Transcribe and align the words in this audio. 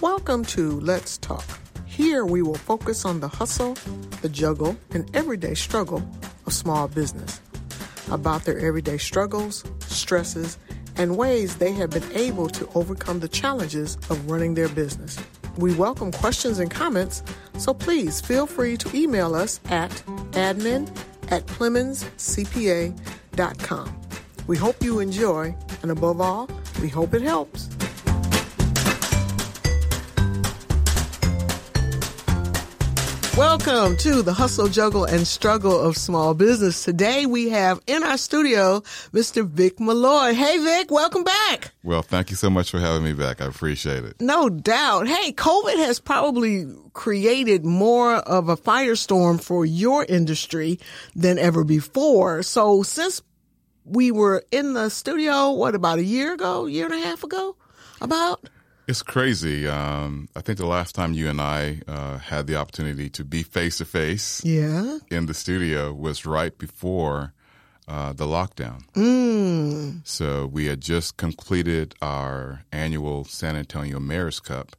Welcome 0.00 0.44
to 0.46 0.80
Let's 0.80 1.18
Talk. 1.18 1.44
Here 1.84 2.24
we 2.24 2.40
will 2.40 2.54
focus 2.54 3.04
on 3.04 3.20
the 3.20 3.28
hustle, 3.28 3.74
the 4.22 4.30
juggle, 4.30 4.74
and 4.92 5.14
everyday 5.14 5.52
struggle 5.52 6.02
of 6.46 6.54
small 6.54 6.88
business. 6.88 7.42
About 8.10 8.46
their 8.46 8.58
everyday 8.58 8.96
struggles, 8.96 9.62
stresses, 9.80 10.56
and 10.96 11.18
ways 11.18 11.56
they 11.56 11.72
have 11.72 11.90
been 11.90 12.10
able 12.12 12.48
to 12.48 12.66
overcome 12.74 13.20
the 13.20 13.28
challenges 13.28 13.96
of 14.08 14.30
running 14.30 14.54
their 14.54 14.70
business. 14.70 15.18
We 15.58 15.74
welcome 15.74 16.12
questions 16.12 16.60
and 16.60 16.70
comments, 16.70 17.22
so 17.58 17.74
please 17.74 18.22
feel 18.22 18.46
free 18.46 18.78
to 18.78 18.96
email 18.96 19.34
us 19.34 19.60
at 19.66 19.90
admin 20.30 20.88
at 21.30 21.44
PlemonsCPA.com. 21.44 24.00
We 24.46 24.56
hope 24.56 24.82
you 24.82 25.00
enjoy, 25.00 25.54
and 25.82 25.90
above 25.90 26.22
all, 26.22 26.48
we 26.80 26.88
hope 26.88 27.12
it 27.12 27.20
helps. 27.20 27.68
Welcome 33.40 33.96
to 33.96 34.20
the 34.20 34.34
hustle, 34.34 34.68
juggle, 34.68 35.06
and 35.06 35.26
struggle 35.26 35.80
of 35.80 35.96
small 35.96 36.34
business. 36.34 36.84
Today 36.84 37.24
we 37.24 37.48
have 37.48 37.80
in 37.86 38.02
our 38.02 38.18
studio 38.18 38.80
Mr. 39.14 39.48
Vic 39.48 39.80
Malloy. 39.80 40.34
Hey, 40.34 40.58
Vic, 40.58 40.90
welcome 40.90 41.24
back. 41.24 41.72
Well, 41.82 42.02
thank 42.02 42.28
you 42.28 42.36
so 42.36 42.50
much 42.50 42.70
for 42.70 42.78
having 42.78 43.02
me 43.02 43.14
back. 43.14 43.40
I 43.40 43.46
appreciate 43.46 44.04
it. 44.04 44.20
No 44.20 44.50
doubt. 44.50 45.08
Hey, 45.08 45.32
COVID 45.32 45.76
has 45.76 45.98
probably 46.00 46.66
created 46.92 47.64
more 47.64 48.16
of 48.16 48.50
a 48.50 48.58
firestorm 48.58 49.42
for 49.42 49.64
your 49.64 50.04
industry 50.04 50.78
than 51.16 51.38
ever 51.38 51.64
before. 51.64 52.42
So 52.42 52.82
since 52.82 53.22
we 53.86 54.10
were 54.10 54.44
in 54.52 54.74
the 54.74 54.90
studio, 54.90 55.52
what, 55.52 55.74
about 55.74 55.98
a 55.98 56.04
year 56.04 56.34
ago, 56.34 56.66
year 56.66 56.84
and 56.84 56.94
a 56.94 57.06
half 57.06 57.24
ago? 57.24 57.56
About? 58.02 58.50
It's 58.90 59.02
crazy. 59.04 59.68
Um, 59.68 60.28
I 60.34 60.40
think 60.40 60.58
the 60.58 60.66
last 60.66 60.96
time 60.96 61.12
you 61.12 61.28
and 61.28 61.40
I 61.40 61.80
uh, 61.86 62.18
had 62.18 62.48
the 62.48 62.56
opportunity 62.56 63.08
to 63.10 63.24
be 63.24 63.44
face 63.44 63.78
to 63.78 63.84
face 63.84 64.44
Yeah. 64.44 64.98
in 65.12 65.26
the 65.26 65.34
studio 65.34 65.92
was 65.92 66.26
right 66.26 66.58
before 66.58 67.32
uh, 67.86 68.12
the 68.14 68.24
lockdown. 68.26 68.82
Mm. 68.94 70.00
So 70.02 70.46
we 70.46 70.66
had 70.66 70.80
just 70.80 71.16
completed 71.16 71.94
our 72.02 72.64
annual 72.72 73.24
San 73.24 73.54
Antonio 73.54 74.00
Mayor's 74.00 74.40
Cup, 74.40 74.74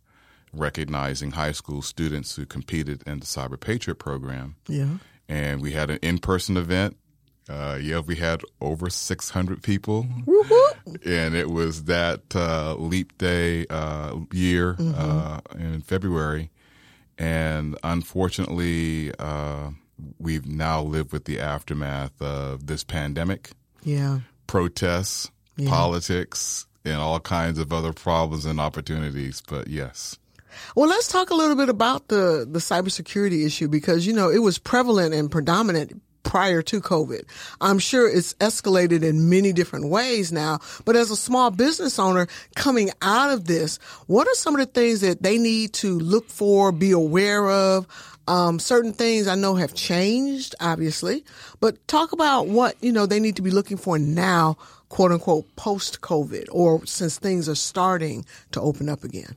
recognizing 0.51 1.31
high 1.31 1.53
school 1.53 1.81
students 1.81 2.35
who 2.35 2.45
competed 2.45 3.03
in 3.07 3.21
the 3.21 3.25
Cyber 3.25 3.57
Patriot 3.57 3.95
program. 3.95 4.57
Yeah. 4.67 4.97
And 5.29 5.61
we 5.61 5.71
had 5.71 5.89
an 5.89 5.99
in 6.01 6.17
person 6.19 6.57
event. 6.57 6.97
Uh, 7.49 7.77
yeah, 7.81 7.99
we 7.99 8.15
had 8.15 8.41
over 8.61 8.89
600 8.89 9.61
people. 9.63 10.05
And 11.05 11.35
it 11.35 11.49
was 11.49 11.83
that 11.85 12.21
uh, 12.35 12.75
leap 12.75 13.17
day 13.17 13.65
uh, 13.69 14.15
year 14.31 14.75
uh, 14.79 15.39
in 15.57 15.81
February, 15.81 16.49
and 17.17 17.77
unfortunately, 17.83 19.11
uh, 19.19 19.71
we've 20.19 20.47
now 20.47 20.81
lived 20.81 21.11
with 21.11 21.25
the 21.25 21.39
aftermath 21.39 22.19
of 22.21 22.67
this 22.67 22.83
pandemic, 22.83 23.51
Yeah. 23.83 24.19
protests, 24.47 25.29
politics, 25.67 26.65
and 26.85 26.95
all 26.95 27.19
kinds 27.19 27.59
of 27.59 27.71
other 27.71 27.93
problems 27.93 28.45
and 28.45 28.59
opportunities. 28.59 29.41
But 29.47 29.67
yes. 29.67 30.17
Well, 30.75 30.89
let's 30.89 31.07
talk 31.07 31.29
a 31.29 31.35
little 31.35 31.55
bit 31.55 31.69
about 31.69 32.07
the, 32.07 32.47
the 32.49 32.59
cybersecurity 32.59 33.45
issue 33.45 33.67
because, 33.67 34.05
you 34.07 34.13
know, 34.13 34.29
it 34.29 34.39
was 34.39 34.57
prevalent 34.57 35.13
and 35.13 35.29
predominant 35.31 36.01
prior 36.23 36.61
to 36.63 36.81
COVID. 36.81 37.23
I'm 37.59 37.79
sure 37.79 38.09
it's 38.09 38.33
escalated 38.35 39.03
in 39.03 39.29
many 39.29 39.53
different 39.53 39.89
ways 39.89 40.31
now, 40.31 40.59
but 40.85 40.95
as 40.95 41.11
a 41.11 41.15
small 41.15 41.51
business 41.51 41.99
owner 41.99 42.27
coming 42.55 42.89
out 43.01 43.31
of 43.31 43.45
this, 43.45 43.77
what 44.07 44.27
are 44.27 44.35
some 44.35 44.55
of 44.55 44.59
the 44.59 44.71
things 44.71 45.01
that 45.01 45.23
they 45.23 45.37
need 45.37 45.73
to 45.73 45.97
look 45.99 46.29
for, 46.29 46.71
be 46.71 46.91
aware 46.91 47.49
of? 47.49 47.87
Um, 48.27 48.59
certain 48.59 48.93
things 48.93 49.27
I 49.27 49.35
know 49.35 49.55
have 49.55 49.73
changed, 49.73 50.55
obviously, 50.59 51.25
but 51.59 51.85
talk 51.87 52.11
about 52.11 52.47
what, 52.47 52.75
you 52.81 52.91
know, 52.91 53.05
they 53.05 53.19
need 53.19 53.35
to 53.37 53.41
be 53.41 53.51
looking 53.51 53.77
for 53.77 53.97
now, 53.97 54.57
quote 54.89 55.11
unquote, 55.11 55.55
post 55.55 56.01
COVID 56.01 56.45
or 56.51 56.85
since 56.85 57.17
things 57.17 57.49
are 57.49 57.55
starting 57.55 58.25
to 58.51 58.61
open 58.61 58.89
up 58.89 59.03
again. 59.03 59.35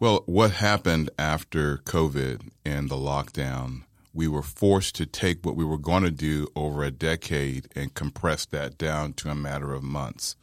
Well, 0.00 0.24
what 0.26 0.50
happened 0.50 1.10
after 1.16 1.78
COVID 1.78 2.50
and 2.64 2.90
the 2.90 2.96
lockdown? 2.96 3.84
We 4.14 4.28
were 4.28 4.42
forced 4.42 4.94
to 4.96 5.06
take 5.06 5.44
what 5.44 5.56
we 5.56 5.64
were 5.64 5.78
going 5.78 6.02
to 6.02 6.10
do 6.10 6.48
over 6.54 6.84
a 6.84 6.90
decade 6.90 7.68
and 7.74 7.94
compress 7.94 8.44
that 8.46 8.76
down 8.76 9.14
to 9.14 9.30
a 9.30 9.34
matter 9.34 9.72
of 9.72 9.82
months, 9.82 10.36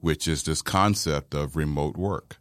which 0.00 0.28
is 0.28 0.44
this 0.44 0.62
concept 0.62 1.34
of 1.34 1.56
remote 1.56 1.96
work. 1.96 2.38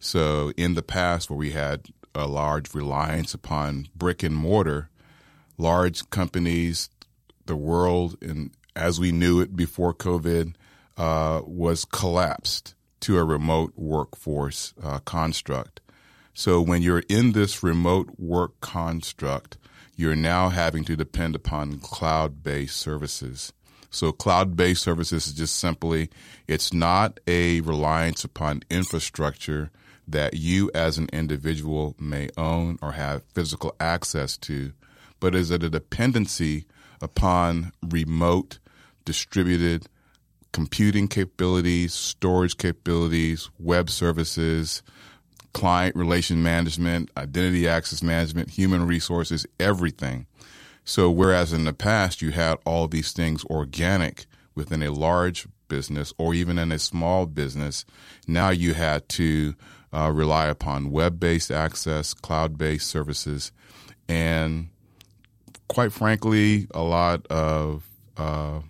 So, 0.00 0.52
in 0.56 0.74
the 0.74 0.82
past, 0.82 1.30
where 1.30 1.36
we 1.36 1.52
had 1.52 1.86
a 2.14 2.26
large 2.26 2.74
reliance 2.74 3.34
upon 3.34 3.88
brick 3.94 4.22
and 4.22 4.34
mortar, 4.34 4.90
large 5.56 6.08
companies, 6.10 6.88
the 7.46 7.56
world, 7.56 8.16
and 8.22 8.50
as 8.74 9.00
we 9.00 9.12
knew 9.12 9.40
it 9.40 9.56
before 9.56 9.94
COVID, 9.94 10.54
uh, 10.96 11.42
was 11.44 11.84
collapsed 11.84 12.74
to 13.00 13.18
a 13.18 13.24
remote 13.24 13.72
workforce 13.76 14.74
uh, 14.82 14.98
construct. 15.00 15.80
So 16.34 16.60
when 16.60 16.82
you're 16.82 17.04
in 17.08 17.32
this 17.32 17.62
remote 17.62 18.10
work 18.18 18.60
construct, 18.60 19.58
you're 19.98 20.14
now 20.14 20.48
having 20.48 20.84
to 20.84 20.96
depend 20.96 21.34
upon 21.34 21.80
cloud-based 21.80 22.76
services. 22.76 23.52
So 23.90 24.12
cloud-based 24.12 24.80
services 24.80 25.26
is 25.26 25.32
just 25.32 25.56
simply, 25.56 26.08
it's 26.46 26.72
not 26.72 27.18
a 27.26 27.62
reliance 27.62 28.22
upon 28.22 28.62
infrastructure 28.70 29.72
that 30.06 30.34
you 30.34 30.70
as 30.72 30.98
an 30.98 31.08
individual 31.12 31.96
may 31.98 32.28
own 32.36 32.78
or 32.80 32.92
have 32.92 33.24
physical 33.34 33.74
access 33.80 34.36
to, 34.38 34.72
but 35.18 35.34
is 35.34 35.50
it 35.50 35.64
a 35.64 35.68
dependency 35.68 36.66
upon 37.02 37.72
remote, 37.82 38.60
distributed 39.04 39.86
computing 40.52 41.08
capabilities, 41.08 41.92
storage 41.92 42.56
capabilities, 42.56 43.50
web 43.58 43.90
services, 43.90 44.80
client 45.52 45.96
relation 45.96 46.42
management, 46.42 47.10
identity 47.16 47.68
access 47.68 48.02
management, 48.02 48.50
human 48.50 48.86
resources, 48.86 49.46
everything. 49.58 50.26
So, 50.84 51.10
whereas 51.10 51.52
in 51.52 51.64
the 51.64 51.72
past 51.72 52.22
you 52.22 52.30
had 52.30 52.58
all 52.64 52.88
these 52.88 53.12
things 53.12 53.44
organic 53.46 54.26
within 54.54 54.82
a 54.82 54.90
large 54.90 55.46
business 55.68 56.14
or 56.18 56.34
even 56.34 56.58
in 56.58 56.72
a 56.72 56.78
small 56.78 57.26
business, 57.26 57.84
now 58.26 58.50
you 58.50 58.74
had 58.74 59.08
to 59.10 59.54
uh, 59.92 60.10
rely 60.12 60.46
upon 60.46 60.90
web 60.90 61.20
based 61.20 61.50
access, 61.50 62.14
cloud 62.14 62.56
based 62.56 62.86
services, 62.86 63.52
and 64.08 64.68
quite 65.68 65.92
frankly, 65.92 66.66
a 66.72 66.82
lot 66.82 67.26
of 67.26 67.86
uh, 68.16 68.60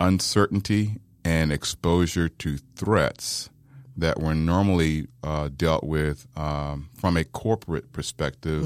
uncertainty 0.00 0.96
and 1.24 1.52
exposure 1.52 2.28
to 2.28 2.58
threats 2.76 3.48
that 3.96 4.20
were 4.20 4.34
normally 4.34 5.06
uh, 5.22 5.48
dealt 5.56 5.84
with 5.84 6.26
um, 6.36 6.88
from 6.94 7.16
a 7.16 7.24
corporate 7.24 7.92
perspective 7.92 8.64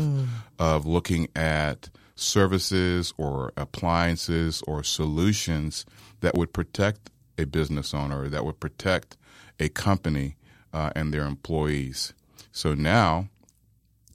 of 0.59 0.87
looking 0.87 1.29
at 1.37 1.91
services 2.15 3.13
or 3.17 3.53
appliances 3.57 4.63
or 4.67 4.83
solutions 4.83 5.85
that 6.21 6.35
would 6.35 6.53
protect 6.53 7.11
a 7.39 7.45
business 7.45 7.95
owner, 7.95 8.29
that 8.29 8.45
would 8.45 8.59
protect 8.59 9.17
a 9.61 9.69
company 9.69 10.37
uh, 10.73 10.91
and 10.97 11.13
their 11.13 11.25
employees. 11.25 12.13
So 12.51 12.75
now, 12.75 13.29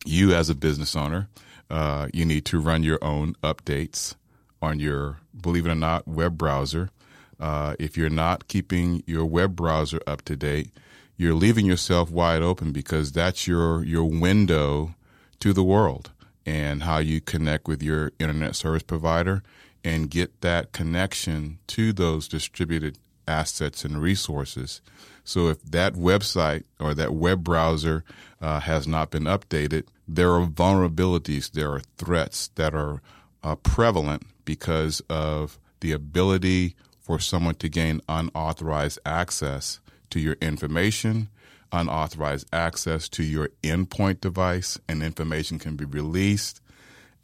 you 0.05 0.33
as 0.33 0.49
a 0.49 0.55
business 0.55 0.95
owner, 0.95 1.29
uh, 1.69 2.07
you 2.13 2.25
need 2.25 2.45
to 2.45 2.59
run 2.59 2.83
your 2.83 2.99
own 3.01 3.35
updates 3.43 4.15
on 4.61 4.79
your, 4.79 5.19
believe 5.39 5.65
it 5.65 5.71
or 5.71 5.75
not, 5.75 6.07
web 6.07 6.37
browser. 6.37 6.89
Uh, 7.39 7.75
if 7.79 7.97
you're 7.97 8.09
not 8.09 8.47
keeping 8.47 9.03
your 9.07 9.25
web 9.25 9.55
browser 9.55 9.99
up 10.05 10.21
to 10.23 10.35
date, 10.35 10.71
you're 11.17 11.33
leaving 11.33 11.65
yourself 11.65 12.09
wide 12.09 12.41
open 12.41 12.71
because 12.71 13.11
that's 13.11 13.47
your 13.47 13.83
your 13.83 14.05
window 14.05 14.95
to 15.39 15.53
the 15.53 15.63
world 15.63 16.11
and 16.45 16.83
how 16.83 16.97
you 16.97 17.21
connect 17.21 17.67
with 17.67 17.81
your 17.81 18.11
internet 18.19 18.55
service 18.55 18.83
provider 18.83 19.43
and 19.83 20.09
get 20.09 20.41
that 20.41 20.71
connection 20.71 21.59
to 21.67 21.93
those 21.93 22.27
distributed 22.27 22.97
assets 23.27 23.85
and 23.85 24.01
resources. 24.01 24.81
So 25.23 25.47
if 25.47 25.61
that 25.63 25.93
website 25.93 26.63
or 26.79 26.93
that 26.93 27.13
web 27.13 27.43
browser 27.43 28.03
uh, 28.41 28.59
has 28.61 28.87
not 28.87 29.11
been 29.11 29.23
updated, 29.23 29.85
there 30.07 30.31
are 30.31 30.45
vulnerabilities, 30.45 31.51
there 31.51 31.71
are 31.71 31.81
threats 31.97 32.49
that 32.55 32.73
are 32.73 33.01
uh, 33.43 33.55
prevalent 33.55 34.23
because 34.45 35.01
of 35.09 35.59
the 35.79 35.91
ability 35.91 36.75
for 36.99 37.19
someone 37.19 37.55
to 37.55 37.69
gain 37.69 38.01
unauthorized 38.07 38.99
access 39.05 39.79
to 40.13 40.19
your 40.19 40.37
information, 40.41 41.27
unauthorized 41.71 42.47
access 42.53 43.09
to 43.09 43.23
your 43.23 43.49
endpoint 43.63 44.21
device, 44.21 44.79
and 44.87 45.01
information 45.01 45.57
can 45.57 45.75
be 45.75 45.85
released. 45.85 46.61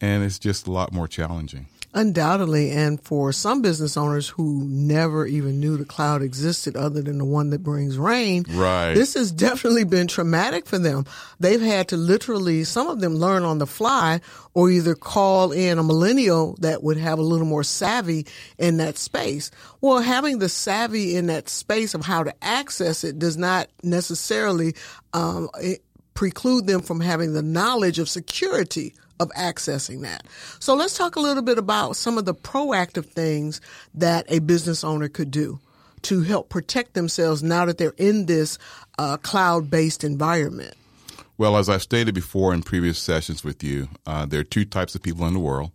And 0.01 0.23
it's 0.23 0.39
just 0.39 0.65
a 0.65 0.71
lot 0.71 0.91
more 0.91 1.07
challenging. 1.07 1.67
Undoubtedly, 1.91 2.69
and 2.69 3.01
for 3.01 3.31
some 3.31 3.63
business 3.63 3.97
owners 3.97 4.29
who 4.29 4.63
never 4.67 5.25
even 5.25 5.59
knew 5.59 5.75
the 5.75 5.85
cloud 5.85 6.21
existed 6.21 6.77
other 6.77 7.01
than 7.01 7.17
the 7.17 7.25
one 7.25 7.49
that 7.49 7.63
brings 7.63 7.97
rain, 7.97 8.45
Right. 8.47 8.93
this 8.93 9.15
has 9.15 9.31
definitely 9.31 9.85
been 9.85 10.05
traumatic 10.05 10.67
for 10.67 10.77
them. 10.77 11.05
They've 11.39 11.59
had 11.59 11.87
to 11.87 11.97
literally, 11.97 12.63
some 12.63 12.87
of 12.87 12.99
them 12.99 13.15
learn 13.15 13.41
on 13.43 13.57
the 13.57 13.65
fly 13.65 14.21
or 14.53 14.69
either 14.69 14.93
call 14.93 15.51
in 15.51 15.79
a 15.79 15.83
millennial 15.83 16.55
that 16.59 16.83
would 16.83 16.97
have 16.97 17.17
a 17.17 17.23
little 17.23 17.47
more 17.47 17.63
savvy 17.63 18.27
in 18.59 18.77
that 18.77 18.99
space. 18.99 19.49
Well, 19.81 19.99
having 19.99 20.37
the 20.37 20.49
savvy 20.49 21.15
in 21.15 21.25
that 21.27 21.49
space 21.49 21.95
of 21.95 22.05
how 22.05 22.21
to 22.23 22.33
access 22.43 23.03
it 23.03 23.17
does 23.17 23.35
not 23.35 23.67
necessarily 23.81 24.75
um, 25.13 25.49
preclude 26.19 26.67
them 26.67 26.81
from 26.81 26.99
having 26.99 27.31
the 27.31 27.41
knowledge 27.41 27.97
of 27.97 28.09
security 28.09 28.93
of 29.21 29.29
accessing 29.37 30.01
that. 30.01 30.21
So 30.59 30.75
let's 30.75 30.97
talk 30.97 31.15
a 31.15 31.21
little 31.21 31.41
bit 31.41 31.57
about 31.57 31.95
some 31.95 32.17
of 32.17 32.25
the 32.25 32.33
proactive 32.33 33.05
things 33.05 33.61
that 33.93 34.25
a 34.27 34.39
business 34.39 34.83
owner 34.83 35.07
could 35.07 35.31
do 35.31 35.61
to 36.01 36.23
help 36.23 36.49
protect 36.49 36.93
themselves 36.93 37.41
now 37.41 37.63
that 37.63 37.77
they're 37.77 37.93
in 37.95 38.25
this 38.25 38.57
uh, 38.97 39.15
cloud-based 39.15 40.03
environment. 40.03 40.73
Well, 41.37 41.55
as 41.55 41.69
I've 41.69 41.83
stated 41.83 42.15
before 42.15 42.53
in 42.53 42.63
previous 42.63 42.99
sessions 42.99 43.45
with 43.45 43.63
you, 43.63 43.87
uh, 44.05 44.25
there 44.25 44.41
are 44.41 44.43
two 44.43 44.65
types 44.65 44.95
of 44.95 45.01
people 45.01 45.25
in 45.25 45.33
the 45.33 45.39
world 45.39 45.71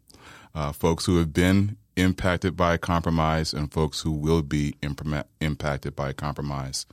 uh, 0.54 0.72
folks 0.72 1.06
who 1.06 1.16
have 1.16 1.32
been 1.32 1.78
impacted 1.96 2.54
by 2.54 2.74
a 2.74 2.78
compromise 2.78 3.54
and 3.54 3.72
folks 3.72 4.02
who 4.02 4.12
will 4.12 4.42
be 4.42 4.74
imprima- 4.82 5.24
impacted 5.40 5.96
by 5.96 6.10
a 6.10 6.14
compromise. 6.14 6.84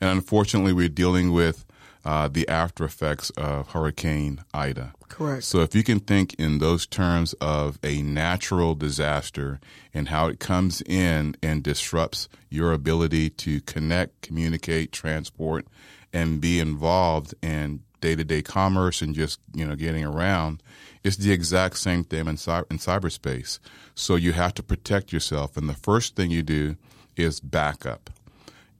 And 0.00 0.10
unfortunately, 0.10 0.72
we're 0.72 0.88
dealing 0.88 1.32
with 1.32 1.64
uh, 2.04 2.28
the 2.28 2.48
after 2.48 2.84
effects 2.84 3.30
of 3.30 3.68
Hurricane 3.68 4.44
Ida. 4.54 4.92
Correct. 5.08 5.44
So 5.44 5.60
if 5.60 5.74
you 5.74 5.82
can 5.82 6.00
think 6.00 6.34
in 6.34 6.58
those 6.58 6.86
terms 6.86 7.34
of 7.34 7.78
a 7.82 8.02
natural 8.02 8.74
disaster 8.74 9.60
and 9.92 10.08
how 10.08 10.28
it 10.28 10.38
comes 10.38 10.82
in 10.82 11.36
and 11.42 11.62
disrupts 11.62 12.28
your 12.48 12.72
ability 12.72 13.30
to 13.30 13.60
connect, 13.62 14.22
communicate, 14.22 14.92
transport, 14.92 15.66
and 16.12 16.40
be 16.40 16.58
involved 16.58 17.34
in 17.42 17.80
day-to-day 18.00 18.42
commerce 18.42 19.02
and 19.02 19.14
just 19.14 19.40
you 19.54 19.66
know 19.66 19.76
getting 19.76 20.04
around, 20.04 20.62
it's 21.04 21.16
the 21.16 21.32
exact 21.32 21.78
same 21.78 22.04
thing 22.04 22.26
in, 22.26 22.36
cy- 22.36 22.64
in 22.70 22.78
cyberspace. 22.78 23.58
So 23.94 24.16
you 24.16 24.32
have 24.32 24.54
to 24.54 24.62
protect 24.62 25.12
yourself, 25.12 25.56
and 25.56 25.68
the 25.68 25.74
first 25.74 26.16
thing 26.16 26.30
you 26.30 26.42
do 26.42 26.76
is 27.16 27.40
backup 27.40 28.10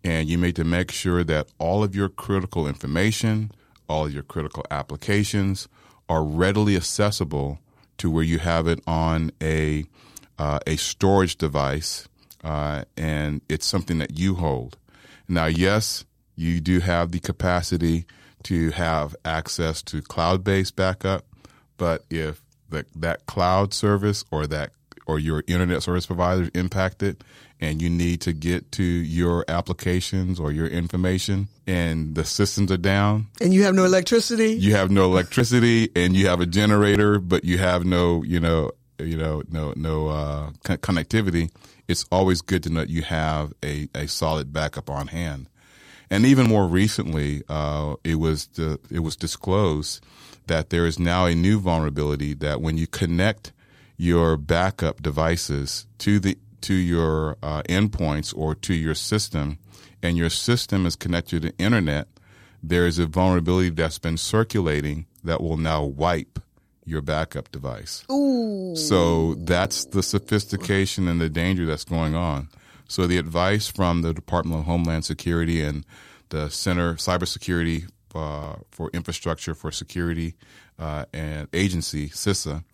and 0.05 0.29
you 0.29 0.37
need 0.37 0.57
to 0.57 0.65
make 0.65 0.91
sure 0.91 1.25
that 1.25 1.49
all 1.59 1.83
of 1.83 1.95
your 1.95 2.09
critical 2.09 2.67
information, 2.67 3.51
all 3.89 4.07
of 4.07 4.15
your 4.15 4.23
critical 4.23 4.65
applications 4.71 5.69
are 6.09 6.25
readily 6.25 6.77
accessible 6.77 7.59
to 7.99 8.11
where 8.11 8.25
you 8.25 8.39
have 8.39 8.67
it 8.67 8.81
on 8.87 9.31
a 9.43 9.85
uh, 10.39 10.59
a 10.67 10.77
storage 10.77 11.37
device, 11.37 12.09
uh, 12.43 12.83
and 12.97 13.43
it's 13.51 13.67
something 13.67 13.99
that 13.99 14.19
you 14.19 14.37
hold. 14.37 14.79
Now, 15.29 15.47
yes, 15.47 16.07
you 16.35 16.61
do 16.61 16.81
have 16.81 17.13
the 17.13 17.21
capacity 17.21 18.07
to 18.45 18.71
have 18.71 19.15
access 19.23 19.83
to 19.83 20.01
cloud-based 20.01 20.75
backup, 20.77 21.27
but 21.77 22.07
if 22.09 22.41
the, 22.71 22.87
that 22.97 23.27
cloud 23.27 23.75
service 23.75 24.25
or 24.31 24.47
that 24.47 24.73
or 25.07 25.19
your 25.19 25.45
internet 25.47 25.83
service 25.83 26.07
provider 26.07 26.45
is 26.45 26.51
impacted 26.55 27.23
and 27.61 27.83
you 27.83 27.91
need 27.91 28.21
to 28.23 28.33
get 28.33 28.73
to 28.73 28.83
your 28.83 29.45
applications 29.49 30.41
or 30.41 30.51
your 30.53 30.67
information 30.67 31.49
and 31.67 32.15
the 32.15 32.25
systems 32.25 32.73
are 32.73 32.77
down, 32.79 33.27
And 33.41 33.53
you 33.55 33.63
have 33.65 33.75
no 33.75 33.85
electricity? 33.85 34.53
you 34.55 34.75
have 34.75 34.91
no 34.91 35.05
electricity 35.05 35.91
and 35.95 36.17
you 36.17 36.27
have 36.29 36.41
a 36.41 36.47
generator, 36.47 37.19
but 37.19 37.45
you 37.45 37.59
have 37.59 37.85
no, 37.85 38.23
you 38.23 38.41
know, 38.41 38.71
you 38.99 39.17
know, 39.17 39.43
no, 39.51 39.73
no, 39.77 40.09
uh, 40.09 40.51
con- 40.65 40.79
connectivity. 40.79 41.51
It's 41.89 42.05
always 42.11 42.41
good 42.41 42.63
to 42.65 42.71
know 42.71 42.83
you 42.83 43.03
have 43.03 43.53
a, 43.65 43.89
a 43.95 44.07
solid 44.09 44.53
backup 44.53 44.89
on 44.91 45.09
hand. 45.09 45.49
And 46.11 46.27
even 46.27 46.49
more 46.49 46.67
recently, 46.67 47.43
uh, 47.49 47.95
it 48.05 48.17
was 48.17 48.47
the, 48.55 48.81
it 48.91 49.01
was 49.01 49.17
disclosed 49.17 50.03
that 50.49 50.71
there 50.71 50.87
is 50.87 50.99
now 50.99 51.27
a 51.27 51.35
new 51.35 51.61
vulnerability 51.61 52.35
that 52.35 52.61
when 52.61 52.77
you 52.77 52.87
connect 52.87 53.53
your 53.97 54.37
backup 54.37 55.03
devices 55.03 55.87
to 55.99 56.19
the 56.19 56.37
to 56.63 56.75
your 56.75 57.37
uh, 57.43 57.63
endpoints 57.63 58.37
or 58.37 58.55
to 58.57 58.75
your 58.75 58.95
system, 58.95 59.59
and 60.03 60.17
your 60.17 60.31
system 60.31 60.87
is 60.87 60.97
connected 60.97 61.43
to 61.43 61.49
the 61.49 61.59
internet, 61.59 62.09
there 62.63 62.87
is 62.87 62.99
a 62.99 63.07
vulnerability 63.07 63.71
that's 63.71 63.99
been 63.99 64.17
circulating 64.17 65.07
that 65.25 65.41
will 65.41 65.57
now 65.57 65.85
wipe 65.85 66.39
your 66.85 67.01
backup 67.01 67.51
device. 67.53 68.05
Ooh. 68.11 68.75
So 68.77 69.35
that's 69.35 69.85
the 69.87 70.03
sophistication 70.03 71.09
and 71.09 71.21
the 71.21 71.29
danger 71.29 71.67
that's 71.67 71.85
going 71.85 72.15
on. 72.15 72.49
So 72.89 73.07
the 73.07 73.19
advice 73.19 73.69
from 73.69 74.03
the 74.03 74.13
Department 74.13 74.61
of 74.61 74.67
Homeland 74.67 75.05
Security 75.05 75.63
and 75.63 75.87
the 76.31 76.49
Center 76.49 76.95
Cybersecurity 76.95 77.89
uh, 78.15 78.57
for 78.71 78.91
Infrastructure 78.93 79.55
for 79.55 79.71
Security 79.71 80.35
uh, 80.79 81.05
and 81.13 81.49
Agency 81.53 82.09
CISA 82.09 82.65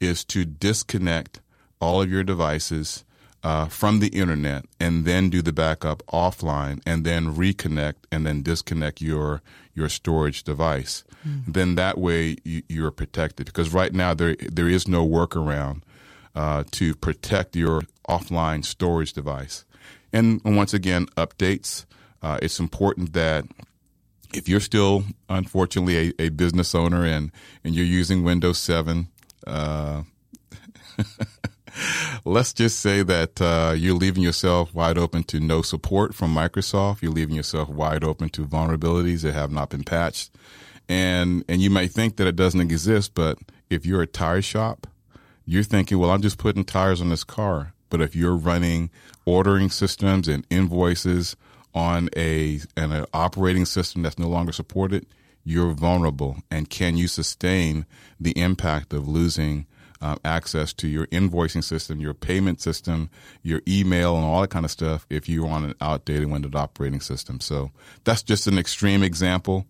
is 0.00 0.24
to 0.26 0.44
disconnect 0.44 1.40
all 1.80 2.02
of 2.02 2.10
your 2.10 2.22
devices 2.22 3.04
uh, 3.42 3.66
from 3.66 4.00
the 4.00 4.08
internet 4.08 4.64
and 4.78 5.04
then 5.04 5.30
do 5.30 5.42
the 5.42 5.52
backup 5.52 6.02
offline 6.06 6.80
and 6.86 7.04
then 7.04 7.34
reconnect 7.34 7.94
and 8.10 8.26
then 8.26 8.42
disconnect 8.42 9.00
your 9.00 9.42
your 9.74 9.88
storage 9.88 10.42
device. 10.44 11.04
Then 11.46 11.74
that 11.76 11.98
way 11.98 12.36
you, 12.44 12.62
you're 12.68 12.90
protected 12.90 13.46
because 13.46 13.72
right 13.72 13.92
now 13.92 14.14
there 14.14 14.36
there 14.36 14.68
is 14.68 14.88
no 14.88 15.06
workaround 15.06 15.82
uh, 16.34 16.64
to 16.72 16.94
protect 16.94 17.56
your 17.56 17.82
offline 18.08 18.64
storage 18.64 19.12
device. 19.12 19.64
And 20.12 20.40
once 20.44 20.74
again, 20.74 21.06
updates. 21.16 21.84
Uh, 22.22 22.38
it's 22.40 22.60
important 22.60 23.14
that 23.14 23.44
if 24.32 24.48
you're 24.48 24.60
still, 24.60 25.04
unfortunately, 25.28 26.14
a, 26.18 26.26
a 26.26 26.28
business 26.28 26.74
owner 26.74 27.04
and, 27.04 27.30
and 27.64 27.74
you're 27.74 27.84
using 27.84 28.22
Windows 28.22 28.58
7, 28.58 29.08
uh, 29.46 30.02
let's 32.24 32.52
just 32.52 32.80
say 32.80 33.02
that 33.02 33.40
uh, 33.40 33.74
you're 33.76 33.94
leaving 33.94 34.22
yourself 34.22 34.74
wide 34.74 34.98
open 34.98 35.24
to 35.24 35.40
no 35.40 35.62
support 35.62 36.14
from 36.14 36.34
Microsoft. 36.34 37.02
You're 37.02 37.12
leaving 37.12 37.34
yourself 37.34 37.68
wide 37.68 38.04
open 38.04 38.28
to 38.30 38.46
vulnerabilities 38.46 39.22
that 39.22 39.34
have 39.34 39.50
not 39.50 39.70
been 39.70 39.84
patched. 39.84 40.30
And, 40.88 41.44
and 41.48 41.62
you 41.62 41.70
might 41.70 41.90
think 41.90 42.16
that 42.16 42.26
it 42.26 42.36
doesn't 42.36 42.60
exist, 42.60 43.14
but 43.14 43.38
if 43.70 43.86
you're 43.86 44.02
a 44.02 44.06
tire 44.06 44.42
shop, 44.42 44.86
you're 45.44 45.62
thinking, 45.62 45.98
well, 45.98 46.10
I'm 46.10 46.22
just 46.22 46.38
putting 46.38 46.64
tires 46.64 47.00
on 47.00 47.08
this 47.08 47.24
car. 47.24 47.72
But 47.88 48.00
if 48.00 48.16
you're 48.16 48.36
running 48.36 48.90
ordering 49.24 49.70
systems 49.70 50.28
and 50.28 50.46
invoices 50.50 51.36
on 51.74 52.08
a 52.16 52.60
and 52.76 52.92
an 52.92 53.06
operating 53.12 53.64
system 53.64 54.02
that's 54.02 54.18
no 54.18 54.28
longer 54.28 54.52
supported, 54.52 55.06
you're 55.44 55.72
vulnerable. 55.72 56.38
And 56.50 56.70
can 56.70 56.96
you 56.96 57.08
sustain 57.08 57.86
the 58.20 58.32
impact 58.38 58.92
of 58.92 59.08
losing 59.08 59.66
um, 60.02 60.18
access 60.24 60.72
to 60.74 60.88
your 60.88 61.06
invoicing 61.06 61.62
system, 61.62 62.00
your 62.00 62.12
payment 62.12 62.60
system, 62.60 63.08
your 63.42 63.62
email, 63.66 64.16
and 64.16 64.24
all 64.24 64.40
that 64.40 64.50
kind 64.50 64.64
of 64.64 64.70
stuff 64.70 65.06
if 65.08 65.28
you're 65.28 65.48
on 65.48 65.64
an 65.64 65.74
outdated 65.80 66.30
Windows 66.30 66.54
operating 66.54 67.00
system? 67.00 67.40
So 67.40 67.70
that's 68.04 68.22
just 68.22 68.46
an 68.46 68.58
extreme 68.58 69.02
example. 69.02 69.64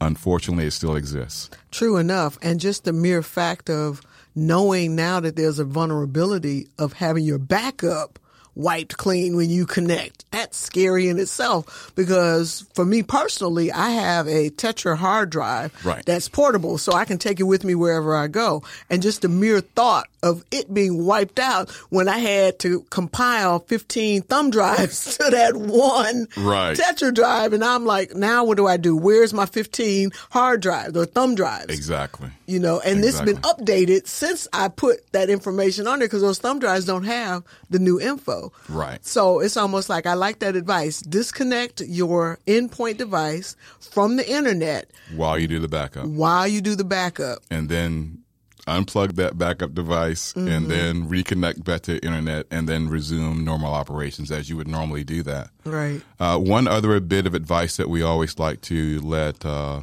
Unfortunately, 0.00 0.66
it 0.66 0.70
still 0.70 0.94
exists. 0.96 1.50
True 1.72 1.96
enough. 1.96 2.38
And 2.40 2.60
just 2.60 2.84
the 2.84 2.92
mere 2.92 3.22
fact 3.22 3.68
of 3.68 4.00
knowing 4.34 4.94
now 4.94 5.18
that 5.20 5.34
there's 5.34 5.58
a 5.58 5.64
vulnerability 5.64 6.68
of 6.78 6.92
having 6.92 7.24
your 7.24 7.38
backup 7.38 8.19
wiped 8.54 8.96
clean 8.96 9.36
when 9.36 9.50
you 9.50 9.66
connect. 9.66 10.24
That's 10.30 10.56
scary 10.56 11.08
in 11.08 11.18
itself 11.18 11.92
because 11.94 12.66
for 12.74 12.84
me 12.84 13.02
personally, 13.02 13.72
I 13.72 13.90
have 13.90 14.26
a 14.28 14.50
Tetra 14.50 14.96
hard 14.96 15.30
drive 15.30 15.72
Right. 15.84 16.04
that's 16.04 16.28
portable 16.28 16.78
so 16.78 16.92
I 16.92 17.04
can 17.04 17.18
take 17.18 17.40
it 17.40 17.44
with 17.44 17.64
me 17.64 17.74
wherever 17.74 18.14
I 18.14 18.26
go. 18.28 18.62
And 18.88 19.02
just 19.02 19.22
the 19.22 19.28
mere 19.28 19.60
thought 19.60 20.08
of 20.22 20.44
it 20.50 20.72
being 20.72 21.04
wiped 21.06 21.38
out 21.38 21.70
when 21.88 22.08
I 22.08 22.18
had 22.18 22.58
to 22.60 22.82
compile 22.90 23.60
15 23.60 24.22
thumb 24.22 24.50
drives 24.50 25.16
to 25.18 25.30
that 25.30 25.56
one 25.56 26.26
Right. 26.36 26.76
Tetra 26.76 27.14
drive. 27.14 27.52
And 27.52 27.64
I'm 27.64 27.86
like, 27.86 28.14
now 28.14 28.44
what 28.44 28.56
do 28.56 28.66
I 28.66 28.76
do? 28.76 28.96
Where's 28.96 29.32
my 29.32 29.46
15 29.46 30.10
hard 30.30 30.60
drives 30.60 30.96
or 30.96 31.06
thumb 31.06 31.34
drives? 31.34 31.74
Exactly. 31.74 32.30
You 32.50 32.58
know, 32.58 32.80
and 32.80 33.04
it's 33.04 33.20
been 33.20 33.36
updated 33.38 34.06
since 34.08 34.48
I 34.52 34.68
put 34.68 35.10
that 35.12 35.30
information 35.30 35.86
on 35.86 36.00
there 36.00 36.08
because 36.08 36.22
those 36.22 36.38
thumb 36.40 36.58
drives 36.58 36.84
don't 36.84 37.04
have 37.04 37.44
the 37.70 37.78
new 37.78 38.00
info. 38.00 38.52
Right. 38.68 39.04
So 39.06 39.40
it's 39.40 39.56
almost 39.56 39.88
like 39.88 40.06
I 40.06 40.14
like 40.14 40.40
that 40.40 40.56
advice. 40.56 41.00
Disconnect 41.00 41.80
your 41.82 42.38
endpoint 42.46 42.96
device 42.98 43.56
from 43.78 44.16
the 44.16 44.28
internet 44.28 44.90
While 45.14 45.38
you 45.38 45.46
do 45.46 45.60
the 45.60 45.68
backup. 45.68 46.06
while 46.06 46.48
you 46.48 46.60
do 46.60 46.74
the 46.74 46.84
backup. 46.84 47.38
and 47.50 47.68
then 47.68 48.18
unplug 48.66 49.14
that 49.16 49.36
backup 49.38 49.74
device 49.74 50.32
and 50.36 50.70
then 50.70 51.08
reconnect 51.08 51.64
back 51.64 51.80
to 51.82 51.94
the 51.94 52.04
internet 52.04 52.46
and 52.50 52.68
then 52.68 52.88
resume 52.88 53.44
normal 53.44 53.72
operations 53.72 54.30
as 54.30 54.48
you 54.50 54.56
would 54.56 54.68
normally 54.68 55.02
do 55.02 55.22
that. 55.22 55.48
Right. 55.64 56.00
Uh, 56.20 56.38
one 56.38 56.68
other 56.68 56.98
bit 57.00 57.26
of 57.26 57.34
advice 57.34 57.78
that 57.78 57.88
we 57.88 58.02
always 58.02 58.38
like 58.38 58.60
to 58.62 59.00
let 59.00 59.44
uh, 59.44 59.80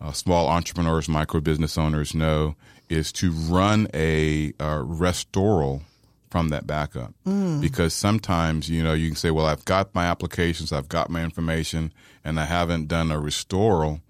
uh, 0.00 0.12
small 0.12 0.48
entrepreneurs, 0.48 1.08
micro 1.08 1.40
business 1.40 1.78
owners 1.78 2.14
know 2.14 2.56
is 2.88 3.12
to 3.12 3.30
run 3.32 3.88
a, 3.94 4.52
a 4.60 4.82
restoral 4.82 5.82
from 6.30 6.48
that 6.50 6.66
backup. 6.66 7.14
Because 7.60 7.94
sometimes 7.94 8.68
you 8.68 8.82
know 8.82 8.92
you 8.92 9.08
can 9.08 9.16
say 9.16 9.30
well 9.30 9.46
i've 9.46 9.64
got 9.64 9.94
my 9.94 10.06
applications 10.06 10.72
i've 10.72 10.88
got 10.88 11.08
my 11.08 11.22
information 11.22 11.92
and 12.24 12.38
i 12.38 12.44
haven't 12.44 12.88
done 12.88 13.10
a 13.10 13.18
restoral. 13.20 14.00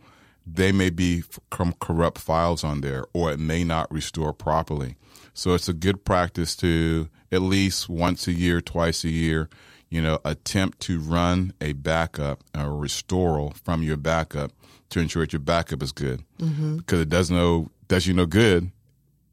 They 0.46 0.72
may 0.72 0.90
be 0.90 1.22
from 1.50 1.74
corrupt 1.80 2.18
files 2.18 2.62
on 2.64 2.80
there 2.80 3.04
or 3.12 3.32
it 3.32 3.40
may 3.40 3.64
not 3.64 3.90
restore 3.92 4.32
properly. 4.32 4.96
So 5.34 5.54
it's 5.54 5.68
a 5.68 5.72
good 5.72 6.04
practice 6.04 6.54
to 6.56 7.08
at 7.32 7.42
least 7.42 7.88
once 7.88 8.28
a 8.28 8.32
year 8.32 8.60
twice 8.60 9.04
a 9.04 9.10
year 9.10 9.48
you 9.88 10.00
know 10.02 10.18
attempt 10.24 10.80
to 10.80 10.98
run 10.98 11.52
a 11.60 11.72
backup 11.74 12.42
a 12.54 12.70
restoral 12.70 13.52
from 13.64 13.82
your 13.82 13.96
backup 13.96 14.52
to 14.90 15.00
ensure 15.00 15.22
that 15.22 15.32
your 15.32 15.40
backup 15.40 15.82
is 15.82 15.92
good 15.92 16.22
mm-hmm. 16.38 16.76
because 16.76 17.00
it 17.00 17.08
does 17.08 17.30
no 17.30 17.70
does 17.88 18.06
you 18.06 18.14
no 18.14 18.26
good 18.26 18.70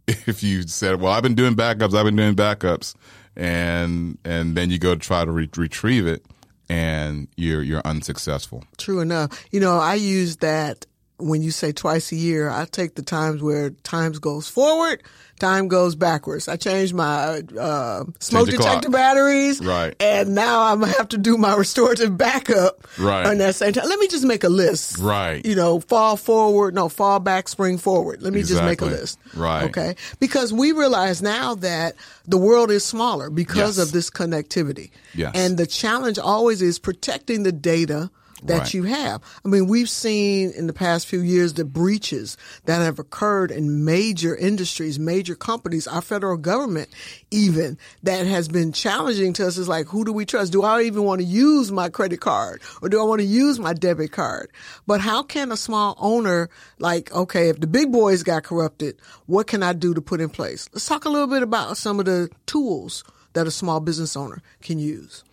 if 0.08 0.44
you 0.44 0.64
said, 0.64 1.00
"Well, 1.00 1.14
I've 1.14 1.24
been 1.24 1.36
doing 1.36 1.56
backups, 1.56 1.96
I've 1.96 2.06
been 2.06 2.16
doing 2.16 2.36
backups," 2.36 2.94
and 3.36 4.18
and 4.26 4.56
then 4.56 4.70
you 4.70 4.78
go 4.78 4.94
to 4.94 5.00
try 5.00 5.24
to 5.24 5.32
re- 5.32 5.50
retrieve 5.56 6.06
it, 6.06 6.26
and 6.68 7.28
you're 7.38 7.62
you're 7.62 7.82
unsuccessful. 7.86 8.66
True 8.78 9.00
enough. 9.00 9.46
You 9.52 9.62
know, 9.62 9.78
I 9.80 9.96
use 9.96 10.38
that 10.38 10.86
when 11.24 11.42
you 11.42 11.52
say 11.52 11.72
twice 11.72 12.12
a 12.12 12.16
year. 12.16 12.50
I 12.50 12.66
take 12.66 12.96
the 12.96 13.02
times 13.02 13.42
where 13.42 13.72
times 13.84 14.20
goes 14.20 14.48
forward, 14.48 15.02
time 15.40 15.68
goes 15.68 15.96
backwards. 15.96 16.48
I 16.48 16.56
change 16.58 16.94
my 16.94 17.42
uh, 17.60 18.04
smoke 18.20 18.46
the 18.48 18.54
detector 18.58 18.90
batteries, 18.90 19.60
Right. 19.60 19.96
And 20.00 20.36
now 20.36 20.62
I'm 20.62 20.80
gonna 20.82 20.92
have 20.94 21.10
to 21.10 21.18
do 21.18 21.38
my 21.38 21.56
restorative 21.58 22.18
backup, 22.18 22.86
Right. 23.00 23.26
On 23.26 23.38
that 23.40 23.56
same 23.56 23.74
time, 23.74 23.88
let 23.90 24.00
me 24.00 24.08
just 24.08 24.24
make 24.26 24.44
a 24.44 24.50
list, 24.50 24.98
Right. 25.00 25.46
You 25.46 25.56
know, 25.56 25.80
fall 25.80 26.18
forward, 26.18 26.74
no, 26.76 26.90
fall 26.90 27.20
back, 27.20 27.48
spring 27.48 27.78
forward. 27.78 28.22
Let 28.22 28.34
me 28.34 28.44
just 28.44 28.64
make 28.64 28.82
a 28.82 28.86
list, 28.86 29.20
Right. 29.34 29.64
Okay, 29.70 29.96
because 30.20 30.54
we 30.54 30.72
realize 30.72 31.22
now 31.22 31.56
that 31.56 31.96
the 32.28 32.38
world 32.38 32.72
is 32.72 32.86
smaller 32.86 33.30
because 33.30 33.78
Yes. 33.78 33.88
of 33.88 33.92
this 33.92 34.10
connectivity, 34.10 34.92
Yes. 35.16 35.32
and 35.36 35.58
the 35.58 35.66
challenge 35.68 36.20
always 36.20 36.62
is 36.62 36.80
protecting 36.80 37.44
the 37.44 37.52
data 37.52 38.10
that 38.46 38.60
Right. 38.60 38.74
you 38.74 38.84
have. 38.84 39.22
I 39.44 39.48
mean, 39.48 39.68
we've 39.68 39.90
seen 39.90 40.52
in 40.52 40.68
the 40.68 40.74
past 40.74 41.08
few 41.08 41.22
years 41.22 41.54
the 41.54 41.66
breaches 41.66 42.38
that 42.66 42.82
have 42.82 43.00
occurred 43.00 43.52
in 43.52 43.86
major 43.86 44.36
industries, 44.36 45.00
major 45.00 45.36
companies, 45.36 45.88
our 45.88 46.02
federal 46.02 46.38
government 46.38 46.90
even 47.32 47.78
that 48.04 48.26
has 48.26 48.48
been 48.48 48.72
challenging 48.72 49.34
to 49.34 49.48
us 49.48 49.58
is 49.58 49.68
like, 49.68 49.88
who 49.88 50.06
do 50.06 50.14
we 50.14 50.26
trust? 50.26 50.52
Do 50.52 50.64
I 50.64 50.84
even 50.84 51.04
want 51.04 51.22
to 51.22 51.26
use 51.26 51.72
my 51.72 51.90
credit 51.90 52.22
card 52.22 52.62
or 52.82 52.90
do 52.90 53.00
I 53.00 53.04
want 53.04 53.22
to 53.22 53.26
use 53.28 53.60
my 53.60 53.74
debit 53.74 54.12
card? 54.12 54.52
But 54.86 55.02
how 55.02 55.24
can 55.24 55.52
a 55.52 55.58
small 55.58 55.96
owner 56.00 56.50
like, 56.80 57.12
okay, 57.14 57.50
if 57.50 57.60
the 57.60 57.68
big 57.68 57.92
boys 57.92 58.24
got 58.24 58.44
corrupted, 58.44 58.98
what 59.26 59.48
can 59.48 59.64
I 59.64 59.74
do 59.74 59.94
to 59.94 60.02
put 60.02 60.22
in 60.22 60.30
place? 60.30 60.70
Let's 60.74 60.86
talk 60.86 61.06
a 61.06 61.10
little 61.10 61.28
bit 61.28 61.44
about 61.44 61.78
some 61.78 62.00
of 62.00 62.06
the 62.06 62.30
tools 62.46 63.04
that 63.34 63.48
a 63.48 63.52
small 63.52 63.80
business 63.80 64.16
owner 64.16 64.42
can 64.62 64.80
use. 64.80 65.24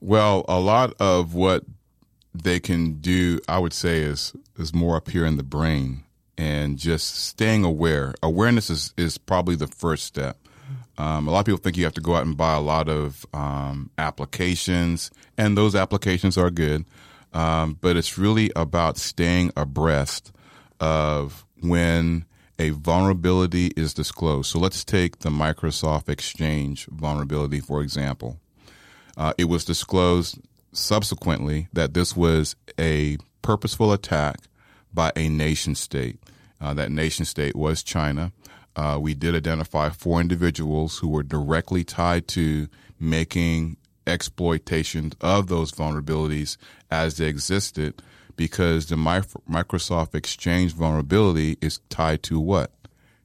Well, 0.00 0.44
a 0.48 0.58
lot 0.58 0.94
of 0.98 1.34
what 1.34 1.64
they 2.42 2.60
can 2.60 2.94
do, 3.00 3.40
I 3.48 3.58
would 3.58 3.72
say, 3.72 4.00
is 4.02 4.34
is 4.58 4.74
more 4.74 4.96
up 4.96 5.10
here 5.10 5.24
in 5.24 5.36
the 5.36 5.42
brain 5.42 6.04
and 6.36 6.78
just 6.78 7.14
staying 7.16 7.64
aware. 7.64 8.14
Awareness 8.22 8.70
is 8.70 8.94
is 8.96 9.18
probably 9.18 9.56
the 9.56 9.66
first 9.66 10.04
step. 10.04 10.38
Um, 10.98 11.28
a 11.28 11.30
lot 11.30 11.40
of 11.40 11.46
people 11.46 11.60
think 11.60 11.76
you 11.76 11.84
have 11.84 11.94
to 11.94 12.00
go 12.00 12.14
out 12.14 12.26
and 12.26 12.36
buy 12.36 12.54
a 12.54 12.60
lot 12.60 12.88
of 12.88 13.24
um, 13.32 13.90
applications, 13.96 15.10
and 15.38 15.56
those 15.56 15.74
applications 15.74 16.36
are 16.36 16.50
good, 16.50 16.84
um, 17.32 17.78
but 17.80 17.96
it's 17.96 18.18
really 18.18 18.50
about 18.54 18.98
staying 18.98 19.52
abreast 19.56 20.32
of 20.78 21.46
when 21.60 22.24
a 22.58 22.70
vulnerability 22.70 23.68
is 23.76 23.94
disclosed. 23.94 24.50
So 24.50 24.58
let's 24.58 24.84
take 24.84 25.20
the 25.20 25.30
Microsoft 25.30 26.10
Exchange 26.10 26.86
vulnerability, 26.86 27.60
for 27.60 27.80
example. 27.80 28.38
Uh, 29.16 29.32
it 29.38 29.44
was 29.44 29.64
disclosed 29.64 30.38
subsequently 30.72 31.68
that 31.72 31.94
this 31.94 32.16
was 32.16 32.56
a 32.78 33.16
purposeful 33.42 33.92
attack 33.92 34.36
by 34.92 35.12
a 35.16 35.28
nation 35.28 35.74
state. 35.74 36.18
Uh, 36.60 36.74
that 36.74 36.90
nation 36.90 37.24
state 37.24 37.56
was 37.56 37.82
China. 37.82 38.32
Uh, 38.76 38.98
we 39.00 39.14
did 39.14 39.34
identify 39.34 39.88
four 39.88 40.20
individuals 40.20 40.98
who 40.98 41.08
were 41.08 41.22
directly 41.22 41.84
tied 41.84 42.28
to 42.28 42.68
making 42.98 43.76
exploitation 44.06 45.12
of 45.20 45.48
those 45.48 45.72
vulnerabilities 45.72 46.56
as 46.90 47.16
they 47.16 47.26
existed 47.26 48.02
because 48.36 48.86
the 48.86 48.96
Mi- 48.96 49.20
Microsoft 49.48 50.14
Exchange 50.14 50.72
vulnerability 50.72 51.56
is 51.60 51.80
tied 51.88 52.22
to 52.24 52.40
what? 52.40 52.72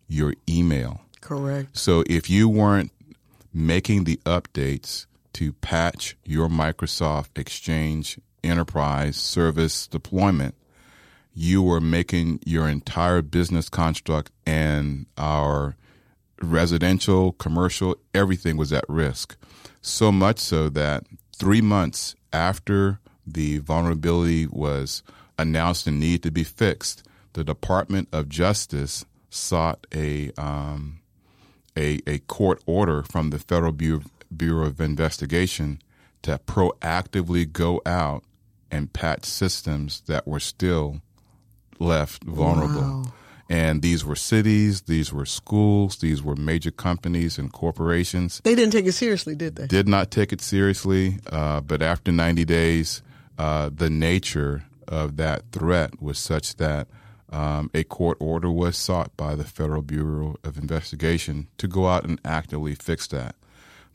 Your 0.08 0.34
email. 0.48 1.02
Correct. 1.22 1.78
So 1.78 2.04
if 2.08 2.30
you 2.30 2.48
weren't 2.50 2.92
making 3.54 4.04
the 4.04 4.18
updates 4.26 5.06
to 5.36 5.52
patch 5.52 6.16
your 6.24 6.48
Microsoft 6.48 7.38
Exchange 7.38 8.18
enterprise 8.42 9.18
service 9.18 9.86
deployment, 9.86 10.56
you 11.34 11.62
were 11.62 11.82
making 11.82 12.40
your 12.46 12.70
entire 12.70 13.22
business 13.22 13.68
construct 13.68 14.32
and 14.46 15.06
our 15.18 15.76
residential, 16.42 17.34
commercial, 17.34 17.98
everything 18.14 18.56
was 18.56 18.72
at 18.72 18.86
risk. 18.88 19.36
So 19.82 20.10
much 20.10 20.40
so 20.40 20.70
that 20.70 21.04
three 21.36 21.62
months 21.62 22.16
after 22.32 23.00
the 23.28 23.58
vulnerability 23.58 24.48
was 24.48 25.04
announced 25.38 25.86
and 25.86 26.00
needed 26.00 26.24
to 26.24 26.32
be 26.32 26.46
fixed, 26.46 27.04
the 27.34 27.44
Department 27.44 28.08
of 28.14 28.30
Justice 28.30 29.04
sought 29.30 29.86
a 29.94 30.32
um, 30.38 31.02
a, 31.78 32.00
a 32.08 32.20
court 32.20 32.64
order 32.66 33.04
from 33.04 33.32
the 33.32 33.40
Federal 33.40 33.74
Bureau, 33.74 34.02
Bureau 34.38 34.68
of 34.68 34.82
Investigation 34.82 35.82
to 36.24 36.40
proactively 36.40 37.52
go 37.52 37.82
out 37.86 38.24
and 38.72 38.92
patch 38.92 39.26
systems 39.26 40.02
that 40.08 40.28
were 40.28 40.40
still 40.40 41.02
left 41.80 42.24
vulnerable. 42.24 42.82
Wow. 42.82 43.14
And 43.48 43.84
these 43.84 44.04
were 44.04 44.16
cities, 44.16 44.82
these 44.84 45.14
were 45.14 45.26
schools, 45.26 45.98
these 45.98 46.24
were 46.24 46.36
major 46.36 46.72
companies 46.72 47.38
and 47.38 47.54
corporations. 47.54 48.42
They 48.44 48.56
didn't 48.56 48.72
take 48.72 48.88
it 48.88 48.94
seriously, 48.94 49.36
did 49.36 49.56
they? 49.56 49.68
Did 49.68 49.88
not 49.88 50.10
take 50.10 50.34
it 50.34 50.42
seriously, 50.42 51.20
uh, 51.28 51.62
but 51.62 51.84
after 51.84 52.12
90 52.12 52.44
days, 52.46 53.04
uh, 53.38 53.70
the 53.74 53.90
nature 53.90 54.64
of 54.88 55.18
that 55.18 55.44
threat 55.52 56.02
was 56.02 56.18
such 56.18 56.56
that 56.56 56.88
um, 57.30 57.70
a 57.74 57.84
court 57.84 58.18
order 58.20 58.50
was 58.50 58.78
sought 58.78 59.16
by 59.16 59.36
the 59.36 59.44
Federal 59.44 59.82
Bureau 59.82 60.38
of 60.44 60.58
Investigation 60.58 61.48
to 61.58 61.68
go 61.68 61.88
out 61.88 62.04
and 62.06 62.20
actively 62.26 62.74
fix 62.76 63.08
that. 63.08 63.36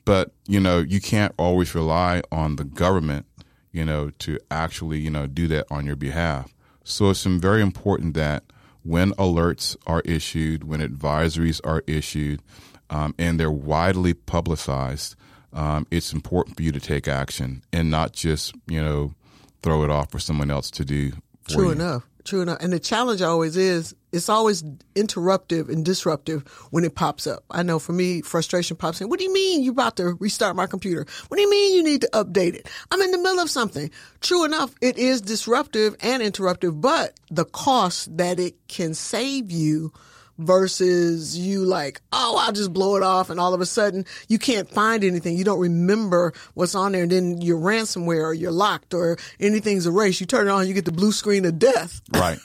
But 0.05 0.33
you 0.47 0.61
know, 0.61 0.79
you 0.79 1.01
can't 1.01 1.35
always 1.39 1.75
rely 1.75 2.23
on 2.33 2.57
the 2.57 2.65
government, 2.65 3.27
you 3.73 3.85
know, 3.85 4.11
to 4.21 4.39
actually 4.51 4.99
you 4.99 5.11
know 5.11 5.27
do 5.27 5.47
that 5.49 5.67
on 5.71 5.87
your 5.87 5.97
behalf. 5.97 6.55
So 6.85 7.11
it's 7.11 7.25
very 7.25 7.63
important 7.63 8.15
that 8.15 8.45
when 8.83 9.13
alerts 9.13 9.77
are 9.87 10.01
issued, 10.05 10.65
when 10.65 10.81
advisories 10.81 11.61
are 11.65 11.83
issued, 11.87 12.41
um, 12.89 13.15
and 13.19 13.39
they're 13.39 13.51
widely 13.51 14.15
publicized, 14.15 15.15
um, 15.53 15.87
it's 15.91 16.13
important 16.13 16.57
for 16.57 16.63
you 16.63 16.73
to 16.73 16.81
take 16.81 17.07
action 17.07 17.63
and 17.73 17.91
not 17.91 18.13
just 18.13 18.55
you 18.67 18.81
know 18.81 19.15
throw 19.63 19.85
it 19.85 19.91
off 19.91 20.11
for 20.11 20.19
someone 20.19 20.51
else 20.51 20.71
to 20.73 20.85
do. 20.85 21.13
For 21.43 21.55
True 21.55 21.65
you. 21.67 21.73
enough. 21.73 22.07
True 22.25 22.43
enough. 22.43 22.59
And 22.61 22.73
the 22.73 22.81
challenge 22.81 23.23
always 23.23 23.57
is 23.57 23.95
it's 24.13 24.29
always 24.29 24.63
interruptive 24.95 25.69
and 25.69 25.85
disruptive 25.85 26.47
when 26.71 26.85
it 26.85 26.95
pops 26.95 27.27
up. 27.27 27.45
I 27.51 27.63
know 27.63 27.79
for 27.79 27.93
me, 27.93 28.23
frustration 28.23 28.77
pops 28.77 29.01
in. 29.01 29.09
What 29.09 29.19
do 29.19 29.25
you 29.25 29.33
mean 29.33 29.63
you're 29.63 29.73
about 29.73 29.97
to 29.97 30.17
restart 30.19 30.57
my 30.57 30.67
computer? 30.67 31.07
What 31.29 31.37
do 31.37 31.43
you 31.43 31.51
mean 31.51 31.77
you 31.77 31.83
need 31.83 32.01
to 32.03 32.11
update 32.13 32.55
it? 32.55 32.69
I'm 32.91 33.01
in 33.01 33.11
the 33.11 33.19
middle 33.19 33.41
of 33.41 33.51
something. 33.51 33.91
True 34.21 34.45
enough, 34.45 34.75
it 34.81 34.99
is 34.99 35.21
disruptive 35.21 35.97
and 36.01 36.23
interruptive, 36.23 36.81
but 36.81 37.19
the 37.31 37.45
cost 37.45 38.17
that 38.17 38.41
it 38.41 38.57
can 38.69 38.95
save 38.95 39.51
you 39.51 39.93
versus 40.41 41.39
you 41.39 41.65
like, 41.65 42.01
oh, 42.13 42.39
I'll 42.41 42.53
just 42.53 42.73
blow 42.73 42.97
it 42.97 43.03
off. 43.03 43.31
And 43.31 43.39
all 43.39 43.55
of 43.55 43.61
a 43.61 43.67
sudden 43.67 44.05
you 44.29 44.39
can't 44.39 44.69
find 44.69 45.05
anything. 45.05 45.37
You 45.37 45.45
don't 45.45 45.61
remember 45.61 46.33
what's 46.55 46.75
on 46.75 46.93
there. 46.93 47.03
And 47.03 47.13
then 47.13 47.41
you're 47.41 47.61
ransomware 47.61 48.25
or 48.25 48.35
you're 48.35 48.51
locked 48.51 48.95
or 48.95 49.19
anything's 49.39 49.87
erased. 49.87 50.21
You 50.21 50.27
turn 50.27 50.49
it 50.49 50.51
on, 50.51 50.67
you 50.67 50.75
get 50.75 50.87
the 50.87 50.93
blue 50.93 51.13
screen 51.13 51.45
of 51.45 51.59
death. 51.59 52.01
Right. 52.13 52.39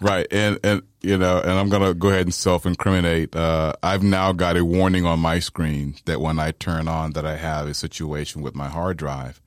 Right. 0.00 0.26
And, 0.30 0.58
and, 0.64 0.82
you 1.02 1.16
know, 1.16 1.38
and 1.40 1.52
I'm 1.52 1.68
going 1.68 1.82
to 1.82 1.94
go 1.94 2.08
ahead 2.08 2.26
and 2.26 2.34
self 2.34 2.66
incriminate. 2.66 3.34
Uh, 3.34 3.72
I've 3.82 4.02
now 4.02 4.32
got 4.32 4.56
a 4.56 4.64
warning 4.64 5.06
on 5.06 5.20
my 5.20 5.38
screen 5.38 5.96
that 6.04 6.20
when 6.20 6.38
I 6.38 6.52
turn 6.52 6.88
on 6.88 7.12
that 7.12 7.26
I 7.26 7.36
have 7.36 7.66
a 7.66 7.74
situation 7.74 8.42
with 8.42 8.54
my 8.54 8.68
hard 8.68 8.96
drive. 8.96 9.40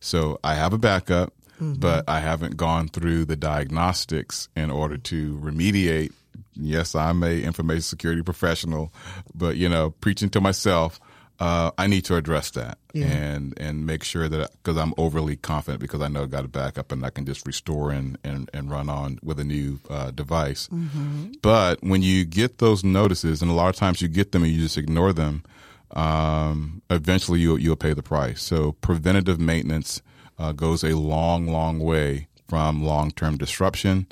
So 0.00 0.38
I 0.42 0.54
have 0.54 0.72
a 0.72 0.78
backup, 0.78 1.32
but 1.60 2.04
I 2.08 2.20
haven't 2.20 2.56
gone 2.56 2.88
through 2.88 3.26
the 3.26 3.36
diagnostics 3.36 4.48
in 4.56 4.70
order 4.70 4.96
to 4.98 5.38
remediate. 5.38 6.12
Yes, 6.54 6.94
I'm 6.94 7.22
a 7.22 7.42
information 7.42 7.82
security 7.82 8.22
professional, 8.22 8.92
but 9.34 9.56
you 9.56 9.68
know, 9.68 9.90
preaching 9.90 10.28
to 10.30 10.40
myself, 10.40 10.98
uh, 11.42 11.72
I 11.76 11.88
need 11.88 12.04
to 12.04 12.14
address 12.14 12.52
that 12.52 12.78
yeah. 12.92 13.06
and 13.06 13.58
and 13.58 13.84
make 13.84 14.04
sure 14.04 14.28
that 14.28 14.52
because 14.52 14.76
I'm 14.76 14.94
overly 14.96 15.34
confident 15.34 15.80
because 15.80 16.00
I 16.00 16.06
know 16.06 16.22
I 16.22 16.26
got 16.26 16.44
a 16.44 16.48
backup 16.48 16.92
and 16.92 17.04
I 17.04 17.10
can 17.10 17.26
just 17.26 17.44
restore 17.44 17.90
and 17.90 18.16
and, 18.22 18.48
and 18.54 18.70
run 18.70 18.88
on 18.88 19.18
with 19.24 19.40
a 19.40 19.44
new 19.44 19.80
uh, 19.90 20.12
device. 20.12 20.68
Mm-hmm. 20.68 21.32
But 21.42 21.82
when 21.82 22.00
you 22.00 22.24
get 22.24 22.58
those 22.58 22.84
notices, 22.84 23.42
and 23.42 23.50
a 23.50 23.54
lot 23.54 23.70
of 23.70 23.74
times 23.74 24.00
you 24.00 24.06
get 24.06 24.30
them 24.30 24.44
and 24.44 24.52
you 24.52 24.60
just 24.60 24.78
ignore 24.78 25.12
them, 25.12 25.42
um, 25.90 26.80
eventually 26.90 27.40
you'll 27.40 27.58
you'll 27.58 27.74
pay 27.74 27.92
the 27.92 28.04
price. 28.04 28.40
So 28.40 28.72
preventative 28.80 29.40
maintenance 29.40 30.00
uh, 30.38 30.52
goes 30.52 30.84
a 30.84 30.96
long, 30.96 31.48
long 31.48 31.80
way 31.80 32.28
from 32.46 32.84
long 32.84 33.10
term 33.10 33.36
disruption 33.36 34.06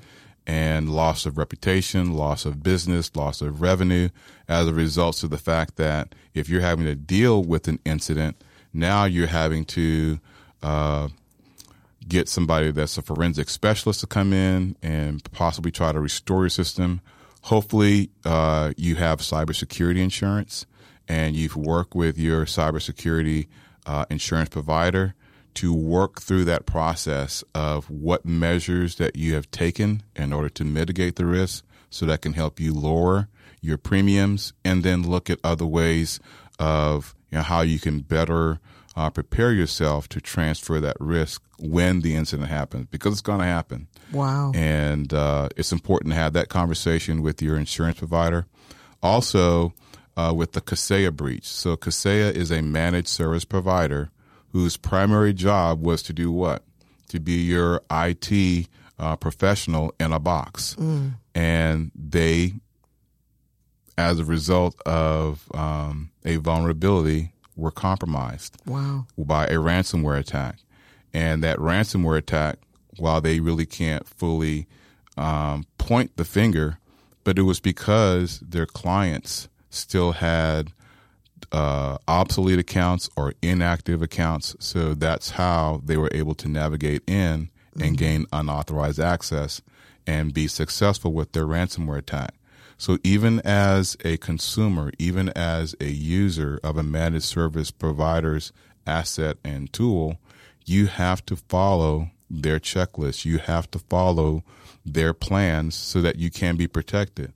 and 0.48 0.90
loss 0.90 1.26
of 1.26 1.38
reputation, 1.38 2.12
loss 2.12 2.44
of 2.44 2.60
business, 2.60 3.14
loss 3.14 3.40
of 3.40 3.60
revenue 3.62 4.08
as 4.48 4.66
a 4.66 4.74
result 4.74 5.22
of 5.22 5.30
the 5.30 5.38
fact 5.38 5.76
that 5.76 6.12
if 6.34 6.48
you're 6.48 6.60
having 6.60 6.86
to 6.86 6.94
deal 6.94 7.42
with 7.42 7.68
an 7.68 7.78
incident, 7.84 8.42
now 8.72 9.04
you're 9.04 9.26
having 9.26 9.64
to 9.66 10.20
uh, 10.62 11.08
get 12.06 12.28
somebody 12.28 12.70
that's 12.70 12.98
a 12.98 13.02
forensic 13.02 13.48
specialist 13.48 14.00
to 14.00 14.06
come 14.06 14.32
in 14.32 14.76
and 14.82 15.22
possibly 15.32 15.70
try 15.70 15.92
to 15.92 16.00
restore 16.00 16.42
your 16.42 16.50
system. 16.50 17.00
Hopefully, 17.42 18.10
uh, 18.24 18.72
you 18.76 18.96
have 18.96 19.20
cybersecurity 19.20 19.98
insurance 19.98 20.66
and 21.08 21.34
you've 21.34 21.56
worked 21.56 21.94
with 21.94 22.18
your 22.18 22.44
cybersecurity 22.44 23.48
uh, 23.86 24.04
insurance 24.10 24.50
provider 24.50 25.14
to 25.54 25.74
work 25.74 26.20
through 26.20 26.44
that 26.44 26.66
process 26.66 27.42
of 27.54 27.90
what 27.90 28.24
measures 28.24 28.96
that 28.96 29.16
you 29.16 29.34
have 29.34 29.50
taken 29.50 30.02
in 30.14 30.32
order 30.32 30.48
to 30.48 30.64
mitigate 30.64 31.16
the 31.16 31.26
risk 31.26 31.64
so 31.90 32.06
that 32.06 32.22
can 32.22 32.34
help 32.34 32.60
you 32.60 32.72
lower 32.72 33.28
your 33.60 33.78
premiums 33.78 34.52
and 34.64 34.82
then 34.82 35.08
look 35.08 35.30
at 35.30 35.38
other 35.44 35.66
ways 35.66 36.20
of 36.58 37.14
you 37.30 37.38
know, 37.38 37.42
how 37.42 37.60
you 37.60 37.78
can 37.78 38.00
better 38.00 38.60
uh, 38.96 39.10
prepare 39.10 39.52
yourself 39.52 40.08
to 40.08 40.20
transfer 40.20 40.80
that 40.80 40.96
risk 40.98 41.42
when 41.58 42.00
the 42.00 42.14
incident 42.14 42.48
happens 42.48 42.86
because 42.90 43.12
it's 43.12 43.20
going 43.20 43.38
to 43.38 43.44
happen. 43.44 43.86
Wow. 44.12 44.52
And 44.54 45.12
uh, 45.14 45.48
it's 45.56 45.72
important 45.72 46.12
to 46.12 46.16
have 46.16 46.32
that 46.32 46.48
conversation 46.48 47.22
with 47.22 47.40
your 47.40 47.56
insurance 47.56 47.98
provider. 47.98 48.46
Also, 49.02 49.72
uh, 50.16 50.32
with 50.34 50.52
the 50.52 50.60
Kaseya 50.60 51.14
breach. 51.14 51.46
So, 51.46 51.76
Kaseya 51.76 52.32
is 52.32 52.50
a 52.50 52.60
managed 52.60 53.08
service 53.08 53.44
provider 53.44 54.10
whose 54.52 54.76
primary 54.76 55.32
job 55.32 55.82
was 55.82 56.02
to 56.02 56.12
do 56.12 56.30
what? 56.30 56.64
To 57.08 57.20
be 57.20 57.42
your 57.42 57.82
IT 57.90 58.68
uh, 58.98 59.16
professional 59.16 59.94
in 59.98 60.12
a 60.12 60.18
box. 60.18 60.76
Mm. 60.78 61.14
And 61.34 61.90
they, 61.94 62.54
as 64.00 64.18
a 64.18 64.24
result 64.24 64.80
of 64.86 65.46
um, 65.54 66.10
a 66.24 66.36
vulnerability, 66.36 67.32
were 67.54 67.70
compromised 67.70 68.56
wow. 68.66 69.06
by 69.18 69.44
a 69.46 69.56
ransomware 69.56 70.18
attack. 70.18 70.58
And 71.12 71.44
that 71.44 71.58
ransomware 71.58 72.16
attack, 72.16 72.56
while 72.96 73.20
they 73.20 73.40
really 73.40 73.66
can't 73.66 74.08
fully 74.08 74.66
um, 75.18 75.66
point 75.76 76.16
the 76.16 76.24
finger, 76.24 76.78
but 77.24 77.38
it 77.38 77.42
was 77.42 77.60
because 77.60 78.40
their 78.40 78.66
clients 78.66 79.48
still 79.68 80.12
had 80.12 80.72
uh, 81.52 81.98
obsolete 82.08 82.58
accounts 82.58 83.10
or 83.16 83.34
inactive 83.42 84.00
accounts. 84.00 84.56
So 84.60 84.94
that's 84.94 85.30
how 85.30 85.82
they 85.84 85.98
were 85.98 86.10
able 86.12 86.34
to 86.36 86.48
navigate 86.48 87.02
in 87.06 87.50
and 87.74 87.82
mm-hmm. 87.82 87.94
gain 87.94 88.26
unauthorized 88.32 89.00
access 89.00 89.60
and 90.06 90.32
be 90.32 90.48
successful 90.48 91.12
with 91.12 91.32
their 91.32 91.46
ransomware 91.46 91.98
attack. 91.98 92.34
So 92.80 92.96
even 93.04 93.40
as 93.40 93.94
a 94.06 94.16
consumer, 94.16 94.90
even 94.98 95.28
as 95.36 95.76
a 95.82 95.90
user 95.90 96.58
of 96.64 96.78
a 96.78 96.82
managed 96.82 97.26
service 97.26 97.70
provider's 97.70 98.52
asset 98.86 99.36
and 99.44 99.70
tool, 99.70 100.16
you 100.64 100.86
have 100.86 101.22
to 101.26 101.36
follow 101.36 102.08
their 102.30 102.58
checklist. 102.58 103.26
You 103.26 103.36
have 103.36 103.70
to 103.72 103.78
follow 103.78 104.44
their 104.82 105.12
plans 105.12 105.74
so 105.74 106.00
that 106.00 106.16
you 106.16 106.30
can 106.30 106.56
be 106.56 106.66
protected. 106.66 107.34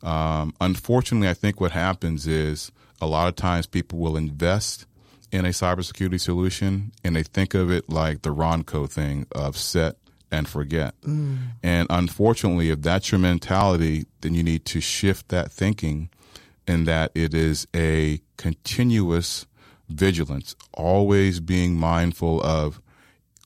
Um, 0.00 0.54
unfortunately, 0.60 1.28
I 1.28 1.34
think 1.34 1.60
what 1.60 1.72
happens 1.72 2.28
is 2.28 2.70
a 3.00 3.08
lot 3.08 3.26
of 3.26 3.34
times 3.34 3.66
people 3.66 3.98
will 3.98 4.16
invest 4.16 4.86
in 5.32 5.44
a 5.44 5.48
cybersecurity 5.48 6.20
solution 6.20 6.92
and 7.02 7.16
they 7.16 7.24
think 7.24 7.54
of 7.54 7.68
it 7.68 7.88
like 7.88 8.22
the 8.22 8.32
Ronco 8.32 8.88
thing 8.88 9.26
of 9.32 9.56
set 9.56 9.96
and 10.30 10.48
forget. 10.48 10.94
Mm. 11.02 11.38
And 11.62 11.86
unfortunately, 11.90 12.70
if 12.70 12.82
that's 12.82 13.12
your 13.12 13.18
mentality, 13.18 14.06
then 14.20 14.34
you 14.34 14.42
need 14.42 14.64
to 14.66 14.80
shift 14.80 15.28
that 15.28 15.50
thinking 15.50 16.10
in 16.66 16.84
that 16.84 17.12
it 17.14 17.34
is 17.34 17.66
a 17.74 18.20
continuous 18.36 19.46
vigilance, 19.88 20.56
always 20.72 21.40
being 21.40 21.76
mindful 21.76 22.42
of 22.42 22.80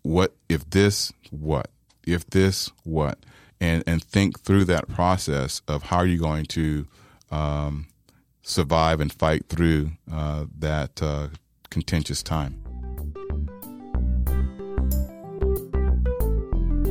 what 0.03 0.35
if 0.49 0.69
this, 0.71 1.13
what 1.31 1.71
if 2.07 2.25
this, 2.31 2.71
what, 2.85 3.19
and 3.61 3.83
and 3.87 4.03
think 4.03 4.41
through 4.41 4.65
that 4.65 4.89
process 4.89 5.63
of 5.69 5.85
how 5.85 5.99
are 5.99 6.07
you 6.07 6.19
going 6.19 6.47
to 6.47 6.87
um, 7.31 7.89
survive 8.43 9.01
and 9.01 9.13
fight 9.13 9.47
through 9.49 9.91
uh, 10.11 10.47
that 10.59 11.03
uh, 11.03 11.29
contentious 11.71 12.23
time. 12.23 12.68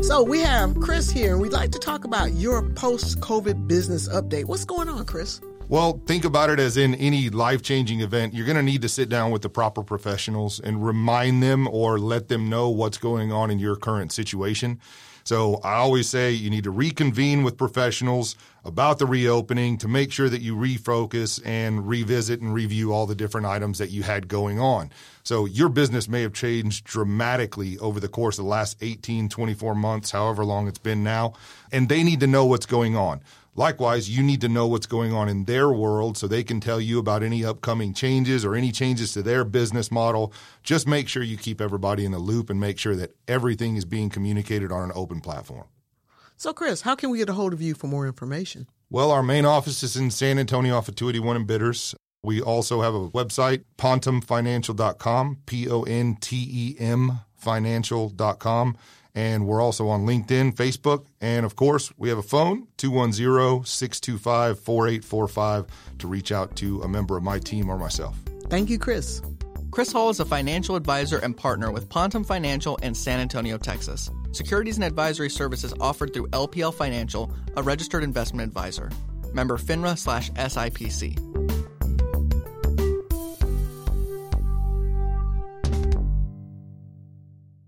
So 0.02 0.24
we 0.24 0.40
have 0.40 0.80
Chris 0.80 1.10
here, 1.10 1.34
and 1.34 1.42
we'd 1.42 1.52
like 1.52 1.72
to 1.74 1.80
talk 1.80 2.06
about 2.06 2.34
your 2.34 2.64
post-COVID 2.70 3.68
business 3.68 4.08
update. 4.08 4.46
What's 4.46 4.64
going 4.64 4.88
on, 4.90 5.06
Chris? 5.06 5.42
Well, 5.70 6.02
think 6.06 6.24
about 6.24 6.50
it 6.50 6.62
as 6.62 6.78
in 6.78 6.96
any 6.96 7.30
life 7.30 7.62
changing 7.62 8.00
event, 8.00 8.34
you're 8.34 8.46
going 8.46 8.56
to 8.56 8.64
need 8.64 8.84
to 8.84 8.90
sit 8.90 9.10
down 9.10 9.32
with 9.32 9.42
the 9.42 9.50
proper 9.50 9.84
professionals 9.84 10.62
and 10.62 10.86
remind 10.86 11.44
them 11.44 11.68
or 11.68 12.00
let 12.00 12.30
them 12.30 12.50
know 12.50 12.70
what's 12.70 12.98
going 12.98 13.34
on 13.34 13.52
in 13.52 13.60
your 13.60 13.76
current 13.76 14.14
situation. 14.14 14.80
So 15.26 15.60
I 15.66 15.74
always 15.74 16.08
say 16.08 16.32
you 16.32 16.50
need 16.50 16.64
to 16.64 16.72
reconvene 16.72 17.44
with 17.44 17.58
professionals 17.58 18.38
about 18.64 18.98
the 18.98 19.06
reopening 19.06 19.78
to 19.80 19.90
make 19.90 20.14
sure 20.14 20.30
that 20.30 20.40
you 20.40 20.56
refocus 20.56 21.46
and 21.46 21.86
revisit 21.86 22.40
and 22.40 22.54
review 22.54 22.94
all 22.94 23.06
the 23.06 23.14
different 23.14 23.46
items 23.46 23.78
that 23.80 23.90
you 23.90 24.04
had 24.04 24.30
going 24.30 24.62
on. 24.62 24.90
So 25.24 25.44
your 25.44 25.68
business 25.68 26.08
may 26.08 26.22
have 26.22 26.32
changed 26.32 26.86
dramatically 26.86 27.78
over 27.80 28.00
the 28.00 28.08
course 28.08 28.40
of 28.40 28.46
the 28.46 28.50
last 28.50 28.78
18, 28.80 29.28
24 29.28 29.76
months, 29.76 30.12
however 30.12 30.46
long 30.46 30.70
it's 30.70 30.80
been 30.80 31.04
now, 31.04 31.34
and 31.74 31.90
they 31.90 32.04
need 32.04 32.22
to 32.22 32.28
know 32.28 32.46
what's 32.46 32.66
going 32.66 32.96
on. 32.96 33.20
Likewise, 33.58 34.08
you 34.08 34.22
need 34.22 34.40
to 34.42 34.48
know 34.48 34.68
what's 34.68 34.86
going 34.86 35.14
on 35.14 35.28
in 35.28 35.46
their 35.46 35.70
world 35.70 36.16
so 36.16 36.28
they 36.28 36.44
can 36.44 36.60
tell 36.60 36.80
you 36.80 37.00
about 37.00 37.24
any 37.24 37.44
upcoming 37.44 37.92
changes 37.92 38.46
or 38.46 38.54
any 38.54 38.72
changes 38.72 39.14
to 39.14 39.24
their 39.24 39.44
business 39.44 39.92
model. 39.92 40.32
Just 40.62 40.88
make 40.88 41.10
sure 41.10 41.24
you 41.24 41.38
keep 41.38 41.60
everybody 41.60 42.06
in 42.06 42.12
the 42.12 42.20
loop 42.20 42.52
and 42.52 42.60
make 42.60 42.78
sure 42.78 42.96
that 42.96 43.16
everything 43.28 43.76
is 43.76 43.84
being 43.84 44.12
communicated 44.12 44.72
on 44.72 44.84
an 44.84 44.92
open 44.94 45.22
platform. 45.22 45.66
So, 46.38 46.54
Chris, 46.54 46.82
how 46.82 46.94
can 46.94 47.10
we 47.10 47.18
get 47.18 47.30
a 47.30 47.34
hold 47.34 47.52
of 47.52 47.60
you 47.60 47.74
for 47.74 47.88
more 47.88 48.06
information? 48.06 48.68
Well, 48.92 49.10
our 49.10 49.24
main 49.24 49.44
office 49.44 49.82
is 49.82 49.98
in 49.98 50.12
San 50.12 50.38
Antonio 50.38 50.78
off 50.78 50.88
of 50.88 50.96
281 50.96 51.36
and 51.36 51.48
Bitters. 51.48 51.96
We 52.22 52.40
also 52.40 52.82
have 52.82 52.94
a 52.94 53.10
website, 53.10 53.64
pontemfinancial.com, 53.80 55.40
P 55.48 55.68
O 55.68 55.82
N 55.82 56.16
T 56.22 56.48
E 56.50 56.76
M 56.80 57.22
financial.com. 57.38 58.78
And 59.18 59.48
we're 59.48 59.62
also 59.62 59.88
on 59.88 60.06
LinkedIn, 60.06 60.54
Facebook, 60.54 61.08
and 61.20 61.44
of 61.44 61.56
course, 61.56 61.92
we 61.98 62.08
have 62.10 62.20
a 62.20 62.22
phone, 62.22 62.68
210 62.78 63.66
625 63.66 64.60
4845, 64.60 65.66
to 65.98 66.08
reach 66.08 66.32
out 66.32 66.56
to 66.58 66.84
a 66.84 66.88
member 66.88 67.18
of 67.18 67.24
my 67.24 67.40
team 67.40 67.68
or 67.68 67.80
myself. 67.80 68.16
Thank 68.48 68.70
you, 68.70 68.78
Chris. 68.78 69.24
Chris 69.72 69.92
Hall 69.92 70.12
is 70.12 70.20
a 70.20 70.26
financial 70.26 70.76
advisor 70.76 71.18
and 71.18 71.36
partner 71.36 71.72
with 71.72 71.90
Pontem 71.90 72.24
Financial 72.24 72.76
in 72.78 72.94
San 72.94 73.20
Antonio, 73.20 73.58
Texas. 73.58 74.12
Securities 74.34 74.76
and 74.76 74.84
advisory 74.84 75.32
services 75.32 75.74
offered 75.80 76.14
through 76.14 76.28
LPL 76.28 76.72
Financial, 76.72 77.34
a 77.56 77.64
registered 77.64 78.04
investment 78.04 78.48
advisor. 78.48 78.92
Member 79.34 79.58
FINRA 79.58 79.98
slash 79.98 80.30
SIPC. 80.34 81.47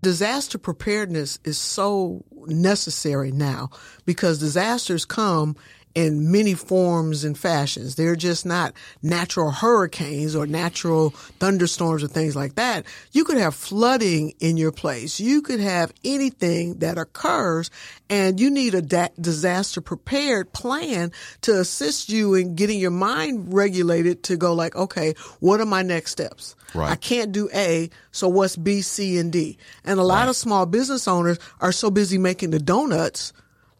Disaster 0.02 0.58
preparedness 0.58 1.38
is 1.44 1.58
so 1.58 2.24
necessary 2.46 3.32
now 3.32 3.70
because 4.06 4.38
disasters 4.38 5.04
come 5.04 5.56
in 5.94 6.30
many 6.30 6.54
forms 6.54 7.24
and 7.24 7.36
fashions. 7.36 7.96
They're 7.96 8.16
just 8.16 8.46
not 8.46 8.72
natural 9.02 9.50
hurricanes 9.50 10.36
or 10.36 10.46
natural 10.46 11.10
thunderstorms 11.38 12.02
or 12.02 12.08
things 12.08 12.36
like 12.36 12.54
that. 12.54 12.86
You 13.12 13.24
could 13.24 13.38
have 13.38 13.54
flooding 13.54 14.34
in 14.40 14.56
your 14.56 14.72
place. 14.72 15.18
You 15.18 15.42
could 15.42 15.60
have 15.60 15.92
anything 16.04 16.78
that 16.78 16.98
occurs 16.98 17.70
and 18.08 18.40
you 18.40 18.50
need 18.50 18.74
a 18.74 18.82
da- 18.82 19.08
disaster 19.20 19.80
prepared 19.80 20.52
plan 20.52 21.12
to 21.42 21.58
assist 21.58 22.08
you 22.08 22.34
in 22.34 22.54
getting 22.54 22.78
your 22.78 22.90
mind 22.90 23.52
regulated 23.52 24.22
to 24.24 24.36
go 24.36 24.54
like, 24.54 24.76
okay, 24.76 25.14
what 25.40 25.60
are 25.60 25.66
my 25.66 25.82
next 25.82 26.12
steps? 26.12 26.54
Right. 26.74 26.90
I 26.90 26.96
can't 26.96 27.32
do 27.32 27.48
A, 27.52 27.90
so 28.12 28.28
what's 28.28 28.56
B, 28.56 28.80
C, 28.80 29.18
and 29.18 29.32
D? 29.32 29.58
And 29.84 29.98
a 29.98 30.04
lot 30.04 30.20
right. 30.20 30.28
of 30.28 30.36
small 30.36 30.66
business 30.66 31.08
owners 31.08 31.38
are 31.60 31.72
so 31.72 31.90
busy 31.90 32.18
making 32.18 32.50
the 32.50 32.60
donuts, 32.60 33.32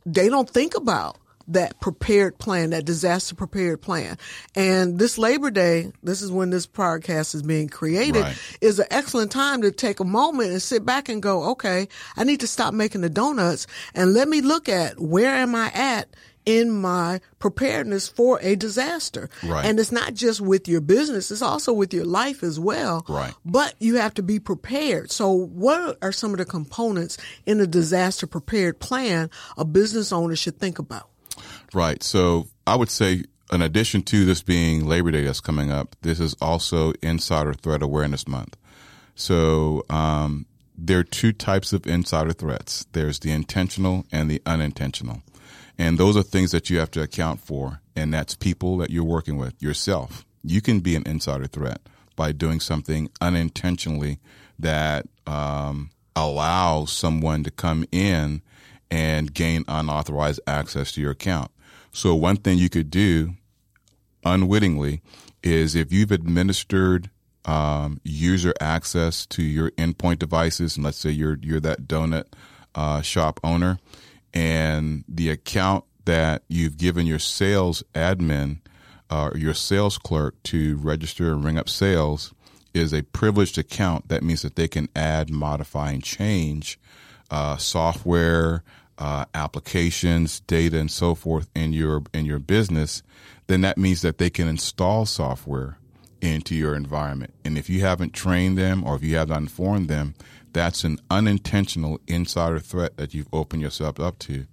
they 0.04 0.28
don't 0.28 0.50
think 0.50 0.76
about 0.76 1.16
that 1.50 1.80
prepared 1.80 2.38
plan, 2.38 2.70
that 2.70 2.84
disaster 2.84 3.34
prepared 3.34 3.80
plan. 3.82 4.16
And 4.54 4.98
this 4.98 5.18
Labor 5.18 5.50
Day, 5.50 5.92
this 6.02 6.22
is 6.22 6.30
when 6.30 6.50
this 6.50 6.66
podcast 6.66 7.34
is 7.34 7.42
being 7.42 7.68
created, 7.68 8.22
Right. 8.22 8.36
is 8.60 8.78
an 8.78 8.86
excellent 8.90 9.30
time 9.32 9.62
to 9.62 9.70
take 9.70 10.00
a 10.00 10.04
moment 10.04 10.50
and 10.50 10.62
sit 10.62 10.84
back 10.86 11.08
and 11.08 11.22
go, 11.22 11.50
okay, 11.50 11.88
I 12.16 12.24
need 12.24 12.40
to 12.40 12.46
stop 12.46 12.72
making 12.74 13.00
the 13.02 13.10
donuts 13.10 13.66
and 13.94 14.14
let 14.14 14.28
me 14.28 14.40
look 14.40 14.68
at 14.68 15.00
where 15.00 15.34
am 15.34 15.54
I 15.54 15.70
at 15.74 16.08
in 16.46 16.70
my 16.70 17.20
preparedness 17.38 18.08
for 18.08 18.40
a 18.40 18.56
disaster. 18.56 19.28
Right. 19.44 19.64
And 19.66 19.78
it's 19.78 19.92
not 19.92 20.14
just 20.14 20.40
with 20.40 20.68
your 20.68 20.80
business, 20.80 21.30
it's 21.30 21.42
also 21.42 21.72
with 21.72 21.92
your 21.92 22.06
life 22.06 22.42
as 22.42 22.58
well. 22.58 23.04
Right. 23.08 23.34
But 23.44 23.74
you 23.78 23.96
have 23.96 24.14
to 24.14 24.22
be 24.22 24.38
prepared. 24.38 25.12
So 25.12 25.30
what 25.30 25.98
are 26.00 26.12
some 26.12 26.30
of 26.32 26.38
the 26.38 26.46
components 26.46 27.18
in 27.44 27.60
a 27.60 27.66
disaster 27.66 28.26
prepared 28.26 28.80
plan 28.80 29.28
a 29.58 29.66
business 29.66 30.12
owner 30.12 30.34
should 30.34 30.58
think 30.58 30.78
about? 30.78 31.09
Right. 31.72 32.02
So 32.02 32.48
I 32.66 32.76
would 32.76 32.90
say, 32.90 33.24
in 33.52 33.62
addition 33.62 34.02
to 34.02 34.24
this 34.24 34.42
being 34.42 34.86
Labor 34.86 35.10
Day 35.10 35.24
that's 35.24 35.40
coming 35.40 35.70
up, 35.70 35.96
this 36.02 36.20
is 36.20 36.34
also 36.40 36.92
Insider 37.02 37.54
Threat 37.54 37.82
Awareness 37.82 38.26
Month. 38.26 38.56
So 39.14 39.84
um, 39.90 40.46
there 40.76 40.98
are 41.00 41.04
two 41.04 41.32
types 41.32 41.72
of 41.72 41.86
insider 41.86 42.32
threats. 42.32 42.86
There's 42.92 43.18
the 43.18 43.32
intentional 43.32 44.06
and 44.10 44.30
the 44.30 44.40
unintentional, 44.46 45.22
and 45.78 45.98
those 45.98 46.16
are 46.16 46.22
things 46.22 46.52
that 46.52 46.70
you 46.70 46.78
have 46.78 46.90
to 46.92 47.02
account 47.02 47.40
for. 47.40 47.80
And 47.94 48.14
that's 48.14 48.34
people 48.34 48.78
that 48.78 48.90
you're 48.90 49.04
working 49.04 49.36
with, 49.36 49.60
yourself. 49.62 50.24
You 50.42 50.62
can 50.62 50.80
be 50.80 50.96
an 50.96 51.02
insider 51.06 51.46
threat 51.46 51.80
by 52.16 52.32
doing 52.32 52.60
something 52.60 53.10
unintentionally 53.20 54.20
that 54.58 55.06
um, 55.26 55.90
allows 56.16 56.92
someone 56.92 57.44
to 57.44 57.50
come 57.50 57.84
in 57.92 58.42
and 58.90 59.34
gain 59.34 59.64
unauthorized 59.68 60.40
access 60.46 60.92
to 60.92 61.00
your 61.00 61.12
account. 61.12 61.50
So 61.92 62.14
one 62.14 62.36
thing 62.36 62.58
you 62.58 62.68
could 62.68 62.90
do 62.90 63.34
unwittingly 64.24 65.02
is 65.42 65.74
if 65.74 65.92
you've 65.92 66.12
administered 66.12 67.10
um, 67.44 68.00
user 68.04 68.52
access 68.60 69.26
to 69.26 69.42
your 69.42 69.70
endpoint 69.72 70.18
devices, 70.18 70.76
and 70.76 70.84
let's 70.84 70.98
say 70.98 71.10
you're 71.10 71.38
you're 71.40 71.60
that 71.60 71.88
donut 71.88 72.24
uh, 72.74 73.00
shop 73.00 73.40
owner, 73.42 73.78
and 74.34 75.04
the 75.08 75.30
account 75.30 75.84
that 76.04 76.42
you've 76.48 76.76
given 76.76 77.06
your 77.06 77.18
sales 77.18 77.82
admin 77.94 78.58
uh, 79.10 79.30
or 79.32 79.38
your 79.38 79.54
sales 79.54 79.98
clerk 79.98 80.40
to 80.44 80.76
register 80.76 81.32
and 81.32 81.44
ring 81.44 81.58
up 81.58 81.68
sales 81.68 82.32
is 82.72 82.92
a 82.92 83.02
privileged 83.02 83.58
account. 83.58 84.08
That 84.08 84.22
means 84.22 84.42
that 84.42 84.56
they 84.56 84.68
can 84.68 84.88
add, 84.94 85.30
modify, 85.30 85.90
and 85.90 86.02
change 86.02 86.78
uh, 87.30 87.56
software, 87.56 88.62
uh, 89.00 89.24
applications, 89.34 90.40
data, 90.40 90.78
and 90.78 90.90
so 90.90 91.14
forth 91.14 91.48
in 91.56 91.72
your 91.72 92.02
in 92.12 92.26
your 92.26 92.38
business. 92.38 93.02
Then 93.46 93.62
that 93.62 93.78
means 93.78 94.02
that 94.02 94.18
they 94.18 94.30
can 94.30 94.46
install 94.46 95.06
software 95.06 95.78
into 96.20 96.54
your 96.54 96.74
environment. 96.76 97.34
And 97.44 97.56
if 97.56 97.70
you 97.70 97.80
haven't 97.80 98.12
trained 98.12 98.58
them 98.58 98.84
or 98.84 98.94
if 98.94 99.02
you 99.02 99.16
have 99.16 99.30
not 99.30 99.38
informed 99.38 99.88
them, 99.88 100.14
that's 100.52 100.84
an 100.84 100.98
unintentional 101.10 101.98
insider 102.06 102.60
threat 102.60 102.96
that 102.98 103.14
you've 103.14 103.32
opened 103.32 103.62
yourself 103.62 103.98
up 103.98 104.18
to. 104.20 104.46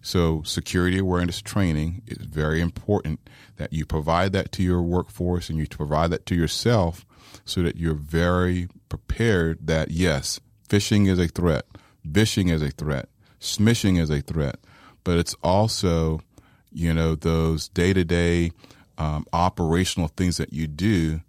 So 0.00 0.42
security 0.42 0.98
awareness 0.98 1.40
training 1.40 2.02
is 2.06 2.18
very 2.18 2.60
important 2.60 3.20
that 3.56 3.72
you 3.72 3.86
provide 3.86 4.32
that 4.32 4.50
to 4.52 4.62
your 4.62 4.82
workforce 4.82 5.48
and 5.48 5.58
you 5.58 5.66
provide 5.68 6.10
that 6.10 6.26
to 6.26 6.34
yourself 6.34 7.06
so 7.44 7.62
that 7.62 7.76
you're 7.76 7.94
very 7.94 8.68
prepared 8.88 9.66
that 9.66 9.92
yes, 9.92 10.40
phishing 10.68 11.08
is 11.08 11.20
a 11.20 11.28
threat, 11.28 11.66
vishing 12.04 12.48
is 12.48 12.62
a 12.62 12.70
threat, 12.70 13.08
smishing 13.42 14.00
is 14.00 14.08
a 14.08 14.20
threat, 14.22 14.56
but 15.04 15.18
it's 15.18 15.34
also, 15.42 16.20
you 16.70 16.94
know, 16.94 17.14
those 17.14 17.68
day 17.68 17.92
to 17.92 18.04
day 18.04 18.52
operational 19.32 20.08
things 20.08 20.36
that 20.36 20.52
you 20.52 20.66
do 20.68 21.20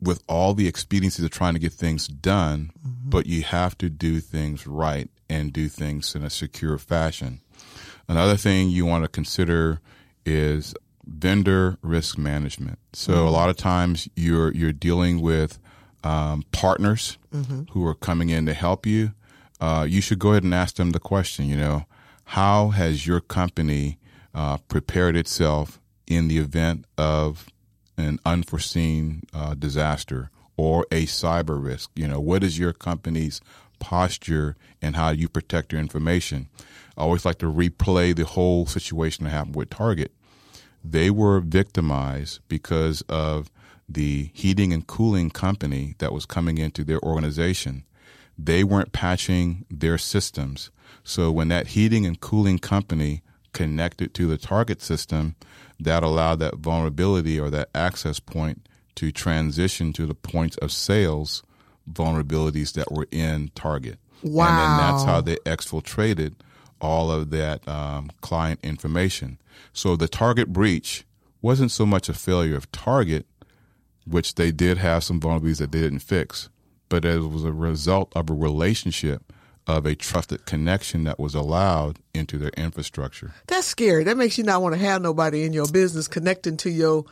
with 0.00 0.22
all 0.28 0.52
the 0.52 0.66
expediencies 0.66 1.24
of 1.24 1.30
trying 1.30 1.54
to 1.54 1.60
get 1.60 1.72
things 1.72 2.08
done, 2.08 2.72
mm-hmm. 2.80 3.08
but 3.08 3.26
you 3.26 3.42
have 3.44 3.78
to 3.78 3.88
do 3.88 4.18
things 4.18 4.66
right 4.66 5.08
and 5.30 5.52
do 5.52 5.68
things 5.68 6.14
in 6.16 6.24
a 6.24 6.30
secure 6.30 6.76
fashion. 6.76 7.40
Another 8.08 8.36
thing 8.36 8.68
you 8.68 8.84
want 8.84 9.04
to 9.04 9.08
consider 9.08 9.80
is 10.26 10.74
vendor 11.06 11.78
risk 11.82 12.18
management. 12.18 12.80
So 12.92 13.12
a 13.12 13.16
mm-hmm. 13.16 13.32
lot 13.32 13.48
of 13.48 13.56
times 13.56 14.08
you're 14.16 14.52
you're 14.52 14.72
dealing 14.72 15.20
with 15.20 15.60
um, 16.02 16.42
partners 16.50 17.16
mm-hmm. 17.32 17.62
who 17.70 17.86
are 17.86 17.94
coming 17.94 18.30
in 18.30 18.46
to 18.46 18.54
help 18.54 18.86
you. 18.86 19.12
Uh, 19.62 19.84
you 19.84 20.00
should 20.00 20.18
go 20.18 20.32
ahead 20.32 20.42
and 20.42 20.52
ask 20.52 20.74
them 20.74 20.90
the 20.90 20.98
question. 20.98 21.48
You 21.48 21.56
know, 21.56 21.86
how 22.24 22.70
has 22.70 23.06
your 23.06 23.20
company 23.20 23.96
uh, 24.34 24.56
prepared 24.56 25.14
itself 25.14 25.80
in 26.08 26.26
the 26.26 26.38
event 26.38 26.84
of 26.98 27.46
an 27.96 28.18
unforeseen 28.26 29.22
uh, 29.32 29.54
disaster 29.54 30.30
or 30.56 30.84
a 30.90 31.06
cyber 31.06 31.64
risk? 31.64 31.92
You 31.94 32.08
know, 32.08 32.18
what 32.18 32.42
is 32.42 32.58
your 32.58 32.72
company's 32.72 33.40
posture 33.78 34.56
and 34.82 34.96
how 34.96 35.10
you 35.10 35.28
protect 35.28 35.70
your 35.70 35.80
information? 35.80 36.48
I 36.96 37.02
always 37.02 37.24
like 37.24 37.38
to 37.38 37.46
replay 37.46 38.16
the 38.16 38.24
whole 38.24 38.66
situation 38.66 39.26
that 39.26 39.30
happened 39.30 39.54
with 39.54 39.70
Target. 39.70 40.10
They 40.82 41.08
were 41.08 41.38
victimized 41.38 42.40
because 42.48 43.02
of 43.02 43.48
the 43.88 44.30
heating 44.34 44.72
and 44.72 44.84
cooling 44.84 45.30
company 45.30 45.94
that 45.98 46.12
was 46.12 46.26
coming 46.26 46.58
into 46.58 46.82
their 46.82 47.00
organization. 47.04 47.84
They 48.44 48.64
weren't 48.64 48.92
patching 48.92 49.64
their 49.70 49.98
systems. 49.98 50.70
So 51.04 51.30
when 51.30 51.48
that 51.48 51.68
heating 51.68 52.06
and 52.06 52.20
cooling 52.20 52.58
company 52.58 53.22
connected 53.52 54.14
to 54.14 54.26
the 54.26 54.38
target 54.38 54.80
system, 54.80 55.36
that 55.78 56.02
allowed 56.02 56.38
that 56.40 56.56
vulnerability 56.56 57.38
or 57.38 57.50
that 57.50 57.68
access 57.74 58.20
point 58.20 58.66
to 58.94 59.12
transition 59.12 59.92
to 59.94 60.06
the 60.06 60.14
points 60.14 60.56
of 60.58 60.72
sales 60.72 61.42
vulnerabilities 61.90 62.72
that 62.74 62.90
were 62.92 63.08
in 63.10 63.50
target. 63.54 63.98
Wow. 64.22 64.48
And 64.48 64.58
then 64.58 64.76
that's 64.78 65.04
how 65.04 65.20
they 65.20 65.36
exfiltrated 65.36 66.34
all 66.80 67.10
of 67.10 67.30
that 67.30 67.66
um, 67.68 68.10
client 68.20 68.60
information. 68.62 69.38
So 69.72 69.96
the 69.96 70.08
target 70.08 70.52
breach 70.52 71.04
wasn't 71.40 71.70
so 71.70 71.86
much 71.86 72.08
a 72.08 72.14
failure 72.14 72.56
of 72.56 72.70
target, 72.72 73.26
which 74.06 74.34
they 74.34 74.52
did 74.52 74.78
have 74.78 75.04
some 75.04 75.20
vulnerabilities 75.20 75.58
that 75.58 75.72
they 75.72 75.80
didn't 75.80 76.00
fix, 76.00 76.48
but 76.92 77.06
it 77.06 77.22
was 77.22 77.42
a 77.42 77.52
result 77.52 78.12
of 78.14 78.28
a 78.28 78.34
relationship 78.34 79.32
of 79.66 79.86
a 79.86 79.94
trusted 79.94 80.44
connection 80.44 81.04
that 81.04 81.18
was 81.18 81.34
allowed 81.34 81.98
into 82.12 82.36
their 82.36 82.50
infrastructure. 82.50 83.32
That's 83.46 83.66
scary. 83.66 84.04
That 84.04 84.18
makes 84.18 84.36
you 84.36 84.44
not 84.44 84.60
want 84.60 84.74
to 84.74 84.78
have 84.78 85.00
nobody 85.00 85.44
in 85.44 85.54
your 85.54 85.66
business 85.68 86.06
connecting 86.06 86.58
to 86.58 86.70
your 86.70 87.06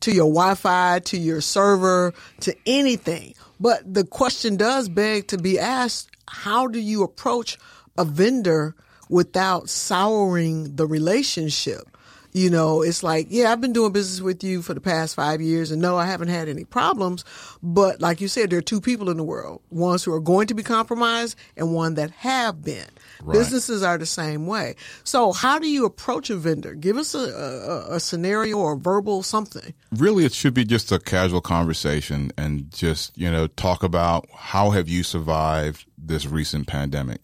to 0.00 0.12
your 0.12 0.32
Wi-Fi, 0.32 1.00
to 1.00 1.18
your 1.18 1.42
server, 1.42 2.14
to 2.40 2.56
anything. 2.64 3.34
But 3.60 3.92
the 3.92 4.04
question 4.04 4.56
does 4.56 4.88
beg 4.88 5.28
to 5.28 5.36
be 5.36 5.58
asked, 5.58 6.08
how 6.26 6.66
do 6.66 6.78
you 6.78 7.02
approach 7.02 7.58
a 7.98 8.06
vendor 8.06 8.76
without 9.10 9.68
souring 9.68 10.76
the 10.76 10.86
relationship? 10.86 11.82
You 12.32 12.50
know, 12.50 12.82
it's 12.82 13.02
like, 13.02 13.28
yeah, 13.30 13.50
I've 13.50 13.60
been 13.60 13.72
doing 13.72 13.92
business 13.92 14.20
with 14.20 14.44
you 14.44 14.62
for 14.62 14.74
the 14.74 14.80
past 14.80 15.14
five 15.14 15.40
years 15.40 15.70
and 15.70 15.80
no, 15.80 15.96
I 15.96 16.06
haven't 16.06 16.28
had 16.28 16.48
any 16.48 16.64
problems. 16.64 17.24
But 17.62 18.00
like 18.00 18.20
you 18.20 18.28
said, 18.28 18.50
there 18.50 18.58
are 18.58 18.62
two 18.62 18.80
people 18.80 19.08
in 19.08 19.16
the 19.16 19.24
world, 19.24 19.62
ones 19.70 20.04
who 20.04 20.12
are 20.12 20.20
going 20.20 20.46
to 20.48 20.54
be 20.54 20.62
compromised 20.62 21.36
and 21.56 21.74
one 21.74 21.94
that 21.94 22.10
have 22.10 22.62
been. 22.62 22.86
Right. 23.22 23.32
Businesses 23.32 23.82
are 23.82 23.98
the 23.98 24.06
same 24.06 24.46
way. 24.46 24.76
So 25.04 25.32
how 25.32 25.58
do 25.58 25.68
you 25.68 25.84
approach 25.84 26.30
a 26.30 26.36
vendor? 26.36 26.74
Give 26.74 26.96
us 26.96 27.14
a, 27.14 27.18
a, 27.18 27.94
a 27.96 28.00
scenario 28.00 28.58
or 28.58 28.74
a 28.74 28.78
verbal 28.78 29.22
something. 29.22 29.74
really 29.92 30.24
it 30.24 30.32
should 30.32 30.54
be 30.54 30.64
just 30.64 30.92
a 30.92 30.98
casual 30.98 31.40
conversation 31.40 32.30
and 32.36 32.72
just 32.72 33.16
you 33.16 33.30
know 33.30 33.46
talk 33.46 33.82
about 33.82 34.28
how 34.34 34.70
have 34.70 34.88
you 34.88 35.02
survived 35.02 35.86
this 35.96 36.26
recent 36.26 36.66
pandemic 36.66 37.20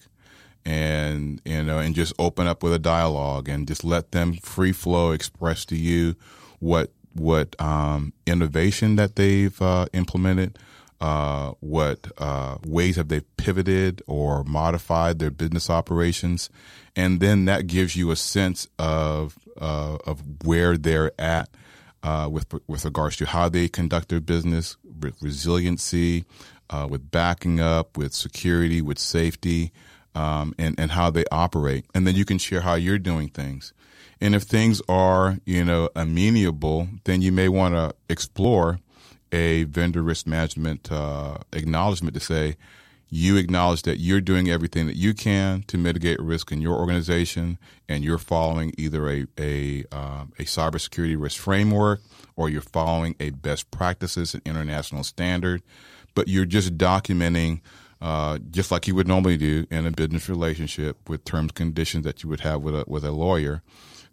and 0.65 1.41
you 1.45 1.63
know 1.63 1.79
and 1.79 1.95
just 1.95 2.13
open 2.19 2.47
up 2.47 2.63
with 2.63 2.73
a 2.73 2.79
dialogue 2.79 3.49
and 3.49 3.69
just 3.69 3.85
let 3.85 4.13
them 4.13 4.35
free 4.35 4.73
flow 4.73 5.13
express 5.13 5.65
to 5.65 5.77
you 5.77 6.15
what 6.59 6.91
what 7.13 7.61
um, 7.61 8.13
innovation 8.27 8.97
that 8.97 9.17
they've 9.17 9.61
uh, 9.63 9.87
implemented 9.93 10.59
uh, 11.05 11.53
what 11.61 12.11
uh, 12.19 12.57
ways 12.67 12.97
have 12.97 13.09
they 13.09 13.21
pivoted 13.37 14.03
or 14.07 14.43
modified 14.45 15.19
their 15.19 15.31
business 15.31 15.69
operations. 15.69 16.49
And 16.97 17.21
then 17.21 17.45
that 17.45 17.67
gives 17.67 17.95
you 17.95 18.11
a 18.11 18.17
sense 18.17 18.69
of 18.79 19.39
uh, 19.61 19.99
of 20.07 20.23
where 20.45 20.79
they're 20.79 21.13
at 21.19 21.51
uh, 22.03 22.29
with 22.31 22.47
with 22.67 22.85
regards 22.85 23.17
to 23.17 23.27
how 23.27 23.51
they 23.51 23.69
conduct 23.69 24.09
their 24.09 24.21
business, 24.21 24.77
with 25.01 25.21
resiliency, 25.23 26.25
uh, 26.71 26.87
with 26.89 27.11
backing 27.11 27.61
up, 27.61 27.99
with 27.99 28.15
security, 28.15 28.81
with 28.81 28.99
safety, 28.99 29.73
um, 30.15 30.55
and 30.59 30.79
and 30.79 30.93
how 30.93 31.11
they 31.11 31.25
operate. 31.31 31.85
And 31.95 32.07
then 32.07 32.15
you 32.15 32.25
can 32.25 32.39
share 32.39 32.61
how 32.61 32.75
you're 32.75 32.99
doing 32.99 33.29
things. 33.29 33.73
And 34.21 34.35
if 34.35 34.45
things 34.45 34.81
are 34.89 35.39
you 35.45 35.65
know 35.65 35.89
amenable, 35.95 36.89
then 37.05 37.23
you 37.23 37.33
may 37.33 37.49
want 37.49 37.75
to 37.75 37.95
explore 38.09 38.79
a 39.33 39.65
vendor 39.65 40.03
risk 40.03 40.27
management 40.27 40.91
uh, 40.93 41.39
acknowledgement 41.53 42.15
to 42.15 42.21
say, 42.21 42.57
you 43.11 43.37
acknowledge 43.37 43.83
that 43.83 43.99
you're 43.99 44.21
doing 44.21 44.49
everything 44.49 44.87
that 44.87 44.97
you 44.97 45.15
can 45.15 45.63
to 45.65 45.79
mitigate 45.79 46.19
risk 46.21 46.51
in 46.51 46.61
your 46.61 46.77
organization, 46.77 47.59
and 47.89 48.03
you're 48.03 48.19
following 48.19 48.73
either 48.77 49.09
a 49.09 49.27
a, 49.39 49.85
um, 49.93 50.33
a 50.39 50.45
cybersecurity 50.45 51.21
risk 51.21 51.41
framework 51.41 52.01
or 52.37 52.49
you're 52.49 52.61
following 52.61 53.15
a 53.21 53.31
best 53.31 53.71
practices 53.71 54.35
and 54.35 54.43
international 54.45 55.05
standard, 55.05 55.63
but 56.15 56.29
you're 56.29 56.45
just 56.45 56.77
documenting. 56.77 57.61
Uh, 58.01 58.39
just 58.51 58.71
like 58.71 58.87
you 58.87 58.95
would 58.95 59.09
normally 59.09 59.37
do 59.37 59.67
in 59.71 59.87
a 59.87 59.91
business 59.91 60.29
relationship 60.29 61.09
with 61.09 61.25
terms 61.25 61.53
conditions 61.53 62.05
that 62.05 62.23
you 62.23 62.29
would 62.29 62.41
have 62.41 62.61
with 62.61 62.75
a 62.75 62.85
with 62.87 63.05
a 63.05 63.11
lawyer, 63.11 63.63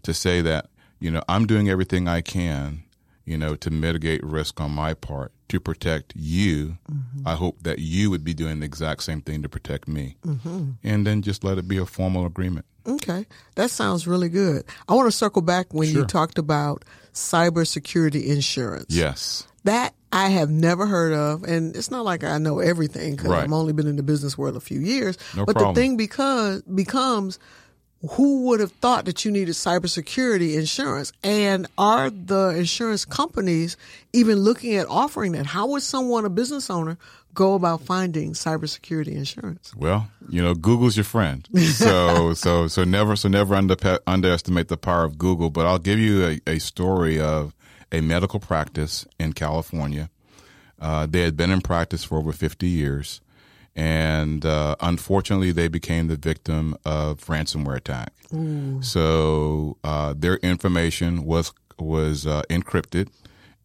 to 0.04 0.14
say 0.14 0.42
that 0.42 0.70
you 1.00 1.12
know 1.12 1.24
I'm 1.28 1.46
doing 1.46 1.70
everything 1.70 2.08
I 2.08 2.22
can 2.22 2.84
you 3.26 3.38
know, 3.38 3.56
to 3.56 3.70
mitigate 3.70 4.24
risk 4.24 4.60
on 4.60 4.72
my 4.72 4.94
part 4.94 5.32
to 5.50 5.60
protect 5.60 6.14
you. 6.16 6.78
Mm-hmm. 6.92 7.28
I 7.28 7.36
hope 7.36 7.64
that 7.64 7.80
you 7.80 8.10
would 8.10 8.24
be 8.24 8.34
doing 8.34 8.60
the 8.60 8.66
exact 8.66 9.04
same 9.04 9.22
thing 9.22 9.42
to 9.44 9.50
protect 9.50 9.88
me. 9.88 10.18
Mm-hmm. 10.26 10.72
And 10.84 11.08
then 11.08 11.22
just 11.22 11.44
let 11.44 11.58
it 11.58 11.68
be 11.68 11.78
a 11.78 11.86
formal 11.86 12.26
agreement. 12.26 12.66
Okay. 12.88 13.26
That 13.56 13.70
sounds 13.70 14.08
really 14.08 14.30
good. 14.30 14.66
I 14.88 14.96
want 14.96 15.08
to 15.08 15.16
circle 15.16 15.42
back 15.42 15.74
when 15.74 15.90
sure. 15.90 16.02
you 16.02 16.08
talked 16.08 16.38
about 16.38 16.84
cybersecurity 17.14 18.26
insurance. 18.26 18.88
Yes. 18.90 19.48
That 19.66 19.94
I 20.14 20.30
have 20.30 20.50
never 20.50 20.86
heard 20.86 21.14
of, 21.14 21.44
and 21.44 21.76
it's 21.76 21.90
not 21.90 22.04
like 22.04 22.24
I 22.24 22.38
know 22.38 22.60
everything 22.60 23.16
because 23.16 23.30
right. 23.30 23.44
I've 23.44 23.52
only 23.52 23.74
been 23.74 23.88
in 23.88 23.96
the 23.96 24.04
business 24.04 24.38
world 24.38 24.58
a 24.58 24.60
few 24.60 24.80
years. 24.80 25.18
No 25.36 25.46
but 25.46 25.54
problem. 25.54 25.74
the 25.74 25.82
thing 25.82 25.98
because 25.98 26.62
becomes 26.64 27.40
who 28.10 28.48
would 28.48 28.60
have 28.60 28.72
thought 28.72 29.06
that 29.06 29.24
you 29.24 29.32
needed 29.32 29.54
cybersecurity 29.54 30.56
insurance? 30.56 31.14
And 31.24 31.68
are 31.78 32.10
the 32.10 32.50
insurance 32.58 33.06
companies 33.06 33.78
even 34.14 34.40
looking 34.40 34.76
at 34.76 34.88
offering 34.88 35.34
that? 35.34 35.46
How 35.46 35.68
would 35.68 35.84
someone, 35.84 36.26
a 36.26 36.30
business 36.30 36.70
owner, 36.70 36.98
go 37.34 37.54
about 37.54 37.82
finding 37.82 38.34
cybersecurity 38.34 39.14
insurance? 39.14 39.74
Well, 39.76 40.10
you 40.30 40.42
know, 40.42 40.56
Google's 40.56 40.98
your 40.98 41.04
friend. 41.04 41.48
So, 41.56 42.34
so, 42.34 42.68
so 42.68 42.84
never, 42.84 43.16
so 43.16 43.30
never 43.30 43.56
under, 43.56 43.76
underestimate 44.08 44.68
the 44.68 44.78
power 44.78 45.04
of 45.04 45.18
Google. 45.18 45.50
But 45.50 45.68
I'll 45.68 45.80
give 45.80 46.00
you 46.00 46.26
a, 46.26 46.52
a 46.56 46.60
story 46.60 47.20
of 47.20 47.54
a 47.92 48.02
medical 48.02 48.40
practice 48.40 49.06
in 49.20 49.34
California. 49.34 50.10
Uh, 50.80 51.06
they 51.06 51.22
had 51.22 51.38
been 51.38 51.52
in 51.52 51.62
practice 51.62 52.04
for 52.04 52.18
over 52.18 52.32
50 52.32 52.68
years 52.68 53.22
and 53.76 54.46
uh, 54.46 54.76
unfortunately, 54.82 55.52
they 55.52 55.68
became 55.68 56.08
the 56.08 56.18
victim 56.18 56.76
of 56.86 57.24
ransomware 57.26 57.78
attack. 57.78 58.14
Ooh. 58.34 58.82
So 58.82 59.78
uh, 59.84 60.14
their 60.18 60.38
information 60.38 61.24
was 61.24 61.54
was 61.80 62.28
uh, 62.28 62.42
encrypted, 62.50 63.10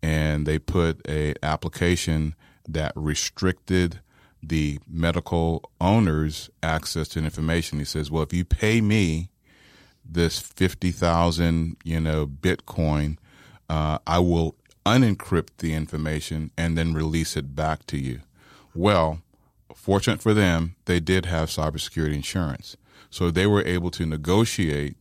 and 0.02 0.46
they 0.46 0.58
put 0.58 1.00
a 1.08 1.34
application 1.42 2.34
that 2.68 2.92
restricted 2.94 4.00
the 4.42 4.78
medical 4.88 5.70
owner's 5.80 6.50
access 6.62 7.08
to 7.08 7.18
information. 7.18 7.80
He 7.80 7.84
says, 7.84 8.08
"Well, 8.08 8.22
if 8.22 8.32
you 8.32 8.44
pay 8.44 8.80
me 8.80 9.30
this 10.04 10.38
fifty 10.38 10.92
thousand, 10.92 11.78
you 11.82 11.98
know, 11.98 12.28
Bitcoin, 12.28 13.18
uh, 13.68 13.98
I 14.06 14.18
will 14.18 14.56
unencrypt 14.84 15.58
the 15.58 15.74
information 15.74 16.50
and 16.56 16.78
then 16.78 16.94
release 16.94 17.36
it 17.36 17.54
back 17.54 17.86
to 17.86 17.98
you." 17.98 18.20
Well 18.74 19.22
fortunate 19.76 20.20
for 20.20 20.34
them, 20.34 20.74
they 20.86 20.98
did 20.98 21.26
have 21.26 21.48
cybersecurity 21.48 22.14
insurance. 22.14 22.76
So 23.10 23.30
they 23.30 23.46
were 23.46 23.64
able 23.64 23.90
to 23.92 24.06
negotiate 24.06 24.96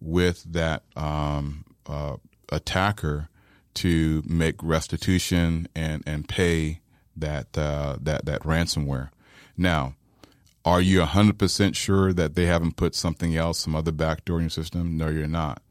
with 0.00 0.44
that 0.44 0.84
um, 0.94 1.64
uh, 1.86 2.16
attacker 2.52 3.28
to 3.74 4.22
make 4.26 4.62
restitution 4.62 5.68
and, 5.74 6.02
and 6.06 6.28
pay 6.28 6.80
that, 7.16 7.56
uh, 7.58 7.96
that, 8.00 8.26
that 8.26 8.42
ransomware. 8.42 9.10
Now, 9.56 9.94
are 10.64 10.80
you 10.80 11.00
100% 11.00 11.74
sure 11.74 12.12
that 12.12 12.34
they 12.34 12.46
haven't 12.46 12.76
put 12.76 12.94
something 12.94 13.36
else, 13.36 13.58
some 13.58 13.74
other 13.74 13.92
backdoor 13.92 14.36
in 14.36 14.44
your 14.44 14.50
system? 14.50 14.96
No, 14.96 15.08
you're 15.08 15.26
not. 15.26 15.62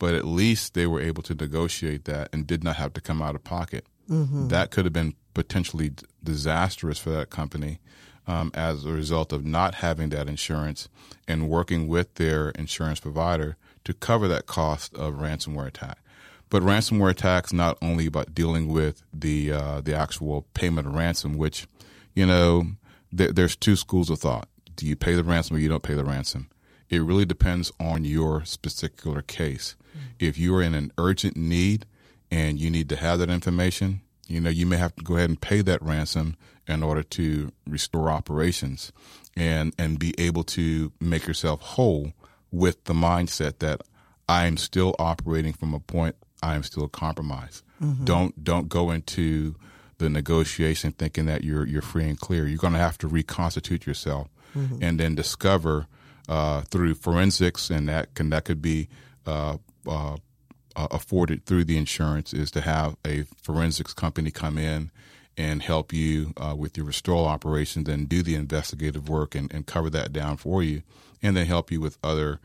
But 0.00 0.14
at 0.14 0.24
least 0.24 0.74
they 0.74 0.88
were 0.88 1.00
able 1.00 1.22
to 1.22 1.34
negotiate 1.34 2.06
that 2.06 2.30
and 2.32 2.44
did 2.44 2.64
not 2.64 2.76
have 2.76 2.92
to 2.94 3.00
come 3.00 3.22
out 3.22 3.36
of 3.36 3.44
pocket. 3.44 3.86
Mm-hmm. 4.10 4.48
That 4.48 4.72
could 4.72 4.84
have 4.84 4.92
been 4.92 5.14
potentially 5.34 5.92
disastrous 6.24 6.98
for 6.98 7.10
that 7.10 7.30
company 7.30 7.78
um, 8.26 8.50
as 8.54 8.84
a 8.84 8.90
result 8.90 9.32
of 9.32 9.44
not 9.44 9.76
having 9.76 10.08
that 10.08 10.28
insurance 10.28 10.88
and 11.28 11.48
working 11.48 11.86
with 11.86 12.14
their 12.14 12.50
insurance 12.50 12.98
provider 12.98 13.56
to 13.84 13.94
cover 13.94 14.26
that 14.28 14.46
cost 14.46 14.94
of 14.94 15.14
ransomware 15.14 15.66
attack. 15.66 15.98
But 16.48 16.62
ransomware 16.62 17.10
attacks 17.10 17.52
not 17.52 17.78
only 17.80 18.06
about 18.06 18.34
dealing 18.34 18.68
with 18.68 19.02
the 19.12 19.52
uh, 19.52 19.80
the 19.80 19.94
actual 19.94 20.46
payment 20.54 20.88
of 20.88 20.94
ransom, 20.94 21.36
which 21.36 21.68
you 22.14 22.26
know 22.26 22.72
th- 23.16 23.32
there's 23.34 23.54
two 23.54 23.76
schools 23.76 24.10
of 24.10 24.18
thought. 24.18 24.48
Do 24.74 24.86
you 24.86 24.96
pay 24.96 25.14
the 25.14 25.22
ransom 25.22 25.56
or 25.56 25.60
you 25.60 25.68
don't 25.68 25.82
pay 25.82 25.94
the 25.94 26.04
ransom? 26.04 26.48
It 26.90 27.02
really 27.02 27.24
depends 27.24 27.72
on 27.80 28.04
your 28.04 28.42
particular 28.60 29.22
case. 29.22 29.76
Mm-hmm. 29.90 30.06
If 30.18 30.38
you 30.38 30.54
are 30.56 30.62
in 30.62 30.74
an 30.74 30.92
urgent 30.98 31.36
need 31.36 31.86
and 32.30 32.58
you 32.58 32.70
need 32.70 32.88
to 32.90 32.96
have 32.96 33.20
that 33.20 33.30
information, 33.30 34.02
you 34.26 34.40
know 34.40 34.50
you 34.50 34.66
may 34.66 34.76
have 34.76 34.94
to 34.96 35.04
go 35.04 35.16
ahead 35.16 35.30
and 35.30 35.40
pay 35.40 35.62
that 35.62 35.82
ransom 35.82 36.36
in 36.66 36.82
order 36.82 37.02
to 37.02 37.52
restore 37.66 38.10
operations 38.10 38.92
and 39.36 39.74
and 39.78 39.98
be 39.98 40.14
able 40.18 40.44
to 40.44 40.92
make 41.00 41.26
yourself 41.26 41.60
whole 41.60 42.12
with 42.50 42.84
the 42.84 42.92
mindset 42.92 43.58
that 43.60 43.82
I 44.28 44.46
am 44.46 44.56
still 44.56 44.94
operating 44.98 45.52
from 45.52 45.74
a 45.74 45.80
point 45.80 46.16
I 46.42 46.54
am 46.54 46.62
still 46.62 46.88
compromised. 46.88 47.64
Mm-hmm. 47.82 48.04
Don't 48.04 48.44
don't 48.44 48.68
go 48.68 48.90
into 48.90 49.56
the 49.98 50.08
negotiation 50.08 50.92
thinking 50.92 51.26
that 51.26 51.44
you're 51.44 51.66
you're 51.66 51.82
free 51.82 52.08
and 52.08 52.18
clear. 52.18 52.46
You're 52.46 52.58
going 52.58 52.72
to 52.72 52.78
have 52.78 52.98
to 52.98 53.08
reconstitute 53.08 53.86
yourself 53.86 54.28
mm-hmm. 54.56 54.82
and 54.82 54.98
then 54.98 55.14
discover 55.14 55.86
uh, 56.30 56.62
through 56.62 56.94
forensics, 56.94 57.68
and 57.68 57.88
that 57.88 58.14
can 58.14 58.30
that 58.30 58.44
could 58.44 58.62
be 58.62 58.88
uh, 59.26 59.58
uh, 59.86 60.16
afforded 60.76 61.44
through 61.44 61.64
the 61.64 61.76
insurance 61.76 62.32
is 62.32 62.50
to 62.52 62.60
have 62.60 62.96
a 63.04 63.24
forensics 63.42 63.92
company 63.92 64.30
come 64.30 64.56
in 64.56 64.90
and 65.36 65.62
help 65.62 65.92
you 65.92 66.32
uh, 66.36 66.54
with 66.56 66.76
your 66.76 66.86
restore 66.86 67.28
operations 67.28 67.88
and 67.88 68.08
do 68.08 68.22
the 68.22 68.34
investigative 68.34 69.08
work 69.08 69.34
and, 69.34 69.52
and, 69.52 69.66
cover 69.66 69.88
that 69.90 70.12
down 70.12 70.36
for 70.36 70.62
you, 70.62 70.82
and 71.22 71.36
then 71.36 71.46
help 71.46 71.72
you 71.72 71.80
with 71.80 71.98
other 72.04 72.38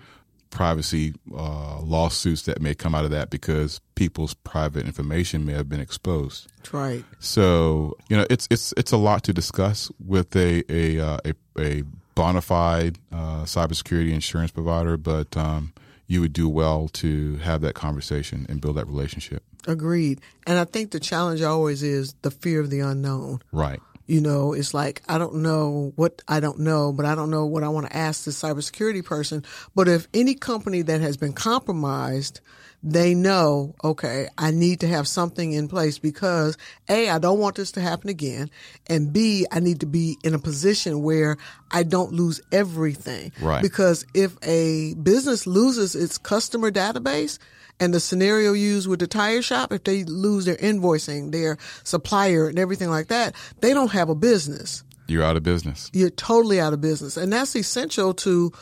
privacy 0.50 1.14
uh, 1.36 1.80
lawsuits 1.82 2.44
that 2.44 2.62
may 2.62 2.74
come 2.74 2.96
out 2.96 3.06
of 3.06 3.12
that 3.12 3.30
because 3.30 3.82
people's 3.96 4.34
private 4.34 4.86
information 4.86 5.46
may 5.46 5.54
have 5.54 5.68
been 5.70 5.82
exposed. 5.82 6.48
Right. 6.72 7.04
So 7.20 7.98
you 8.10 8.18
know 8.18 8.26
it's 8.32 8.48
it's 8.50 8.74
it's 8.78 8.92
a 8.92 8.98
lot 8.98 9.24
to 9.26 9.34
discuss 9.34 9.92
with 10.04 10.36
a 10.36 10.64
a 10.72 11.00
uh, 11.00 11.20
a, 11.26 11.34
a 11.60 11.84
bona 12.16 12.42
fide 12.42 12.98
uh, 13.12 13.44
cybersecurity 13.44 14.12
insurance 14.14 14.52
provider, 14.52 14.98
but 14.98 15.36
um, 15.38 15.74
you 16.08 16.22
would 16.22 16.34
do 16.34 16.50
well 16.50 16.88
to 16.88 17.36
have 17.38 17.62
that 17.62 17.76
conversation 17.76 18.46
and 18.50 18.62
build 18.62 18.78
that 18.78 18.88
relationship. 18.88 19.44
Agreed. 19.68 20.22
And 20.48 20.58
I 20.58 20.66
think 20.66 20.92
the 20.92 21.00
challenge 21.00 21.42
always 21.42 21.84
is 21.84 22.14
the 22.22 22.32
fear 22.32 22.62
of 22.62 22.70
the 22.70 22.80
unknown. 22.80 23.42
Right. 23.52 23.80
You 24.08 24.22
know, 24.22 24.54
it's 24.54 24.74
like, 24.74 25.02
I 25.10 25.18
don't 25.18 25.38
know 25.38 25.92
what 25.96 26.22
I 26.28 26.40
don't 26.40 26.60
know, 26.60 26.94
but 26.94 27.08
I 27.08 27.16
don't 27.16 27.32
know 27.32 27.46
what 27.48 27.64
I 27.64 27.70
want 27.70 27.88
to 27.88 27.98
ask 27.98 28.24
the 28.24 28.32
cybersecurity 28.32 29.04
person. 29.04 29.44
But 29.74 29.88
if 29.88 30.08
any 30.14 30.36
company 30.36 30.84
that 30.84 31.02
has 31.02 31.18
been 31.18 31.34
compromised, 31.34 32.40
they 32.86 33.16
know, 33.16 33.74
okay, 33.84 34.28
I 34.38 34.52
need 34.52 34.82
to 34.82 34.88
have 34.88 35.08
something 35.08 35.54
in 35.54 35.68
place 35.68 35.98
because 35.98 36.56
A, 36.88 37.10
I 37.10 37.18
don't 37.18 37.40
want 37.40 37.56
this 37.56 37.72
to 37.74 37.82
happen 37.82 38.12
again. 38.12 38.52
And 38.86 39.12
B, 39.12 39.48
I 39.52 39.60
need 39.60 39.80
to 39.80 39.88
be 39.88 40.18
in 40.24 40.36
a 40.36 40.40
position 40.40 41.02
where 41.02 41.38
I 41.72 41.82
don't 41.82 42.14
lose 42.14 42.42
everything. 42.52 43.32
Right. 43.42 43.64
Because 43.64 44.06
if 44.14 44.38
a 44.44 44.94
business 44.94 45.48
loses 45.48 45.96
its 45.96 46.20
customer 46.20 46.70
database, 46.70 47.40
and 47.78 47.94
the 47.94 48.00
scenario 48.00 48.54
used 48.54 48.88
with 48.88 49.00
the 49.00 49.08
tire 49.08 49.42
shop, 49.42 49.74
if 49.74 49.84
they 49.84 50.06
lose 50.06 50.46
their 50.46 50.56
invoicing, 50.56 51.34
their 51.34 51.58
supplier 51.84 52.48
and 52.48 52.58
everything 52.58 52.90
like 52.90 53.08
that, 53.08 53.36
they 53.60 53.74
don't 53.74 53.92
have 53.92 54.08
a 54.08 54.16
business. 54.16 54.82
You're 55.08 55.24
out 55.24 55.36
of 55.36 55.44
business. 55.44 55.92
You're 55.92 56.10
totally 56.10 56.62
out 56.62 56.72
of 56.72 56.80
business. 56.80 57.18
And 57.18 57.34
that's 57.34 57.54
essential 57.54 58.14
to 58.14 58.54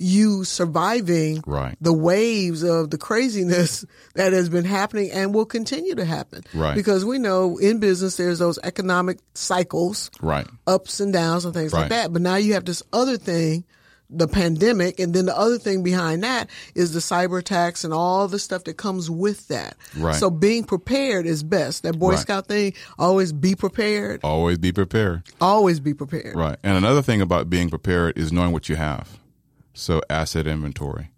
you 0.00 0.44
surviving 0.44 1.42
right. 1.46 1.76
the 1.80 1.92
waves 1.92 2.62
of 2.62 2.90
the 2.90 2.98
craziness 2.98 3.84
that 4.14 4.32
has 4.32 4.48
been 4.48 4.64
happening 4.64 5.10
and 5.12 5.34
will 5.34 5.44
continue 5.44 5.94
to 5.94 6.04
happen. 6.04 6.42
Right. 6.54 6.74
Because 6.74 7.04
we 7.04 7.18
know 7.18 7.58
in 7.58 7.78
business 7.78 8.16
there's 8.16 8.38
those 8.38 8.58
economic 8.64 9.18
cycles, 9.34 10.10
right. 10.20 10.46
ups 10.66 11.00
and 11.00 11.12
downs 11.12 11.44
and 11.44 11.54
things 11.54 11.72
right. 11.72 11.80
like 11.80 11.90
that. 11.90 12.12
But 12.12 12.22
now 12.22 12.36
you 12.36 12.54
have 12.54 12.64
this 12.64 12.82
other 12.92 13.18
thing 13.18 13.64
the 14.12 14.26
pandemic. 14.26 14.98
And 14.98 15.14
then 15.14 15.26
the 15.26 15.38
other 15.38 15.58
thing 15.58 15.82
behind 15.82 16.24
that 16.24 16.50
is 16.74 16.92
the 16.92 16.98
cyber 16.98 17.38
attacks 17.38 17.84
and 17.84 17.94
all 17.94 18.26
the 18.28 18.38
stuff 18.38 18.64
that 18.64 18.76
comes 18.76 19.08
with 19.08 19.46
that. 19.48 19.76
Right. 19.96 20.16
So 20.16 20.30
being 20.30 20.64
prepared 20.64 21.26
is 21.26 21.42
best. 21.42 21.84
That 21.84 21.98
Boy 21.98 22.10
right. 22.10 22.18
Scout 22.18 22.48
thing, 22.48 22.74
always 22.98 23.32
be 23.32 23.54
prepared. 23.54 24.20
Always 24.24 24.58
be 24.58 24.72
prepared. 24.72 25.22
Always 25.40 25.80
be 25.80 25.94
prepared. 25.94 26.34
Right. 26.34 26.58
And 26.62 26.76
another 26.76 27.02
thing 27.02 27.20
about 27.20 27.48
being 27.48 27.70
prepared 27.70 28.18
is 28.18 28.32
knowing 28.32 28.52
what 28.52 28.68
you 28.68 28.74
have. 28.74 29.19
So 29.80 30.02
asset 30.10 30.46
inventory. 30.46 31.10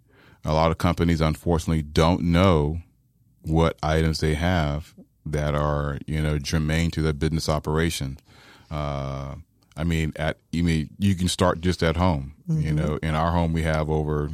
A 0.45 0.53
lot 0.53 0.71
of 0.71 0.79
companies 0.79 1.21
unfortunately 1.21 1.83
don't 1.83 2.23
know 2.23 2.79
what 3.43 3.77
items 3.83 4.21
they 4.21 4.35
have 4.35 4.95
that 5.27 5.55
are, 5.55 5.99
you 6.07 6.21
know, 6.23 6.39
germane 6.39 6.91
to 6.93 7.03
their 7.03 7.13
business 7.13 7.49
operation. 7.49 8.19
Uh, 8.71 9.35
I 9.77 9.85
mean, 9.85 10.13
at 10.17 10.39
you 10.53 10.63
mean 10.65 10.91
you 10.99 11.15
can 11.15 11.29
start 11.29 11.61
just 11.61 11.83
at 11.83 11.97
home. 11.97 12.35
You 12.49 12.55
Mm-hmm. 12.55 12.77
know, 12.77 12.99
in 13.03 13.15
our 13.15 13.33
home 13.33 13.53
we 13.53 13.63
have 13.63 13.89
over 13.91 14.31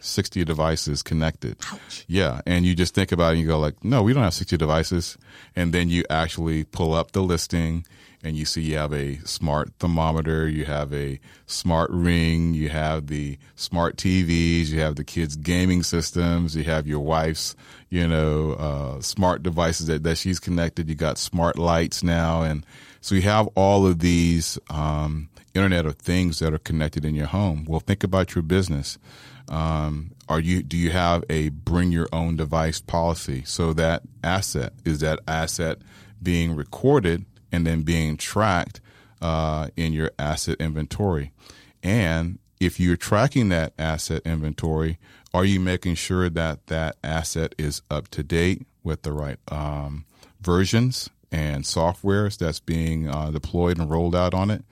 sixty 0.00 0.44
devices 0.44 1.02
connected. 1.02 1.56
Ouch. 1.72 2.04
Yeah, 2.08 2.40
and 2.46 2.66
you 2.66 2.74
just 2.74 2.94
think 2.94 3.12
about 3.12 3.28
it 3.28 3.32
and 3.34 3.40
you 3.42 3.46
go 3.46 3.58
like, 3.58 3.82
no, 3.84 4.02
we 4.02 4.12
don't 4.12 4.24
have 4.24 4.34
sixty 4.34 4.56
devices, 4.56 5.16
and 5.54 5.72
then 5.72 5.88
you 5.88 6.04
actually 6.10 6.64
pull 6.64 6.92
up 6.94 7.12
the 7.12 7.22
listing 7.22 7.86
and 8.22 8.36
you 8.36 8.44
see 8.44 8.62
you 8.62 8.76
have 8.76 8.92
a 8.92 9.16
smart 9.24 9.72
thermometer, 9.78 10.48
you 10.48 10.64
have 10.64 10.92
a 10.92 11.20
smart 11.46 11.90
ring, 11.90 12.52
you 12.52 12.68
have 12.68 13.06
the 13.06 13.38
smart 13.54 13.96
TVs, 13.96 14.68
you 14.68 14.80
have 14.80 14.96
the 14.96 15.04
kids' 15.04 15.36
gaming 15.36 15.82
systems, 15.82 16.56
you 16.56 16.64
have 16.64 16.86
your 16.86 17.00
wife's, 17.00 17.54
you 17.90 18.06
know, 18.08 18.52
uh, 18.52 19.00
smart 19.00 19.42
devices 19.42 19.86
that, 19.86 20.02
that 20.02 20.18
she's 20.18 20.40
connected. 20.40 20.88
You 20.88 20.94
got 20.94 21.18
smart 21.18 21.58
lights 21.58 22.02
now, 22.02 22.42
and 22.42 22.66
so 23.00 23.14
you 23.14 23.22
have 23.22 23.48
all 23.54 23.86
of 23.86 24.00
these 24.00 24.58
um, 24.68 25.28
Internet 25.54 25.86
of 25.86 25.96
Things 25.96 26.40
that 26.40 26.52
are 26.52 26.58
connected 26.58 27.04
in 27.04 27.14
your 27.14 27.26
home. 27.26 27.64
Well, 27.68 27.80
think 27.80 28.02
about 28.02 28.34
your 28.34 28.42
business. 28.42 28.98
Um, 29.48 30.10
are 30.28 30.40
you 30.40 30.62
do 30.62 30.76
you 30.76 30.90
have 30.90 31.24
a 31.30 31.48
bring 31.48 31.90
your 31.90 32.08
own 32.12 32.36
device 32.36 32.80
policy? 32.80 33.44
So 33.46 33.72
that 33.74 34.02
asset 34.22 34.74
is 34.84 35.00
that 35.00 35.20
asset 35.26 35.78
being 36.22 36.54
recorded 36.54 37.24
and 37.52 37.66
then 37.66 37.82
being 37.82 38.16
tracked 38.16 38.80
uh, 39.20 39.68
in 39.76 39.92
your 39.92 40.10
asset 40.18 40.56
inventory. 40.60 41.32
And 41.82 42.38
if 42.60 42.80
you're 42.80 42.96
tracking 42.96 43.48
that 43.50 43.72
asset 43.78 44.22
inventory, 44.24 44.98
are 45.32 45.44
you 45.44 45.60
making 45.60 45.94
sure 45.96 46.28
that 46.30 46.66
that 46.66 46.96
asset 47.04 47.54
is 47.58 47.82
up 47.90 48.08
to 48.08 48.22
date 48.22 48.66
with 48.82 49.02
the 49.02 49.12
right 49.12 49.38
um, 49.48 50.04
versions 50.40 51.10
and 51.30 51.64
softwares 51.64 52.38
that's 52.38 52.60
being 52.60 53.08
uh, 53.08 53.30
deployed 53.30 53.78
and 53.78 53.90
rolled 53.90 54.16
out 54.16 54.34
on 54.34 54.50
it? 54.50 54.64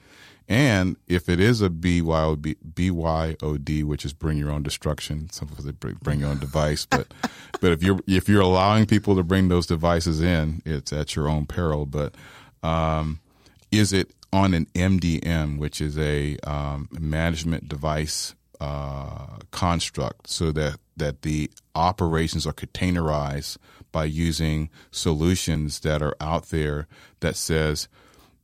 And 0.48 0.96
if 1.08 1.28
it 1.28 1.40
is 1.40 1.60
a 1.60 1.68
BYOD, 1.68 2.56
BYOD, 2.74 3.84
which 3.84 4.04
is 4.04 4.12
bring 4.12 4.38
your 4.38 4.50
own 4.50 4.62
destruction, 4.62 5.28
some 5.30 5.48
people 5.48 5.64
say 5.64 5.72
bring- 5.72 5.98
bring 6.00 6.20
your 6.20 6.28
own 6.28 6.38
device, 6.38 6.86
but 6.86 7.12
but 7.60 7.72
if 7.72 7.82
you're 7.82 7.98
if 8.06 8.28
you're 8.28 8.42
allowing 8.42 8.86
people 8.86 9.16
to 9.16 9.24
bring 9.24 9.48
those 9.48 9.66
devices 9.66 10.22
in, 10.22 10.62
it's 10.64 10.92
at 10.92 11.16
your 11.16 11.28
own 11.28 11.46
peril. 11.46 11.84
But 11.84 12.14
um, 12.66 13.20
is 13.70 13.92
it 13.92 14.10
on 14.32 14.54
an 14.54 14.66
MDM, 14.74 15.58
which 15.58 15.80
is 15.80 15.96
a 15.98 16.36
um, 16.38 16.88
management 16.92 17.68
device 17.68 18.34
uh, 18.60 19.38
construct, 19.50 20.28
so 20.28 20.52
that 20.52 20.78
that 20.96 21.22
the 21.22 21.50
operations 21.74 22.46
are 22.46 22.52
containerized 22.52 23.58
by 23.92 24.04
using 24.04 24.70
solutions 24.90 25.80
that 25.80 26.02
are 26.02 26.16
out 26.20 26.46
there 26.46 26.86
that 27.20 27.36
says 27.36 27.88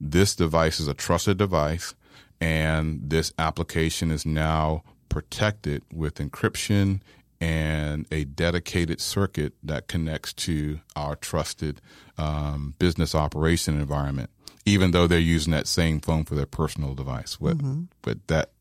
this 0.01 0.37
device 0.37 0.79
is 0.79 0.89
a 0.89 0.95
trusted 0.95 1.39
device 1.39 1.95
and 2.41 3.01
this 3.09 3.33
application 3.39 4.11
is 4.11 4.27
now 4.27 4.83
protected 5.09 5.83
with 5.93 6.17
encryption 6.17 7.01
and 7.43 8.07
a 8.13 8.23
dedicated 8.23 9.01
circuit 9.01 9.53
that 9.65 9.89
connects 9.89 10.33
to 10.33 10.79
our 10.95 11.17
trusted 11.17 11.81
um, 12.17 12.75
business 12.79 13.17
operation 13.17 13.81
environment, 13.81 14.31
even 14.65 14.93
though 14.93 15.09
they're 15.09 15.19
using 15.19 15.51
that 15.53 15.67
same 15.67 15.99
phone 15.99 16.23
for 16.25 16.37
their 16.37 16.47
personal 16.47 16.95
device. 16.95 17.41
What, 17.41 17.57
But 18.03 18.29
that 18.29 18.53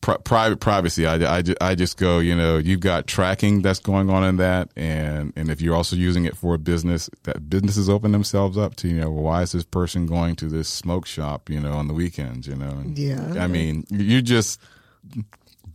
pri- 0.00 0.16
private 0.24 0.58
privacy, 0.58 1.06
I, 1.06 1.16
I, 1.38 1.42
I 1.60 1.74
just 1.74 1.98
go, 1.98 2.18
you 2.18 2.34
know, 2.34 2.56
you've 2.56 2.80
got 2.80 3.06
tracking 3.06 3.60
that's 3.60 3.80
going 3.80 4.08
on 4.08 4.24
in 4.24 4.38
that. 4.38 4.70
And, 4.74 5.34
and 5.36 5.50
if 5.50 5.60
you're 5.60 5.76
also 5.76 5.96
using 5.96 6.24
it 6.24 6.34
for 6.34 6.54
a 6.54 6.58
business, 6.58 7.10
that 7.24 7.50
businesses 7.50 7.90
open 7.90 8.12
themselves 8.12 8.56
up 8.56 8.74
to, 8.76 8.88
you 8.88 9.00
know, 9.00 9.10
well, 9.10 9.24
why 9.24 9.42
is 9.42 9.52
this 9.52 9.64
person 9.64 10.06
going 10.06 10.34
to 10.36 10.46
this 10.46 10.68
smoke 10.70 11.04
shop, 11.04 11.50
you 11.50 11.60
know, 11.60 11.72
on 11.72 11.88
the 11.88 11.94
weekends, 11.94 12.46
you 12.46 12.56
know? 12.56 12.70
And, 12.70 12.98
Yeah. 12.98 13.34
I 13.38 13.48
mean, 13.48 13.84
you 13.90 14.22
just 14.22 14.58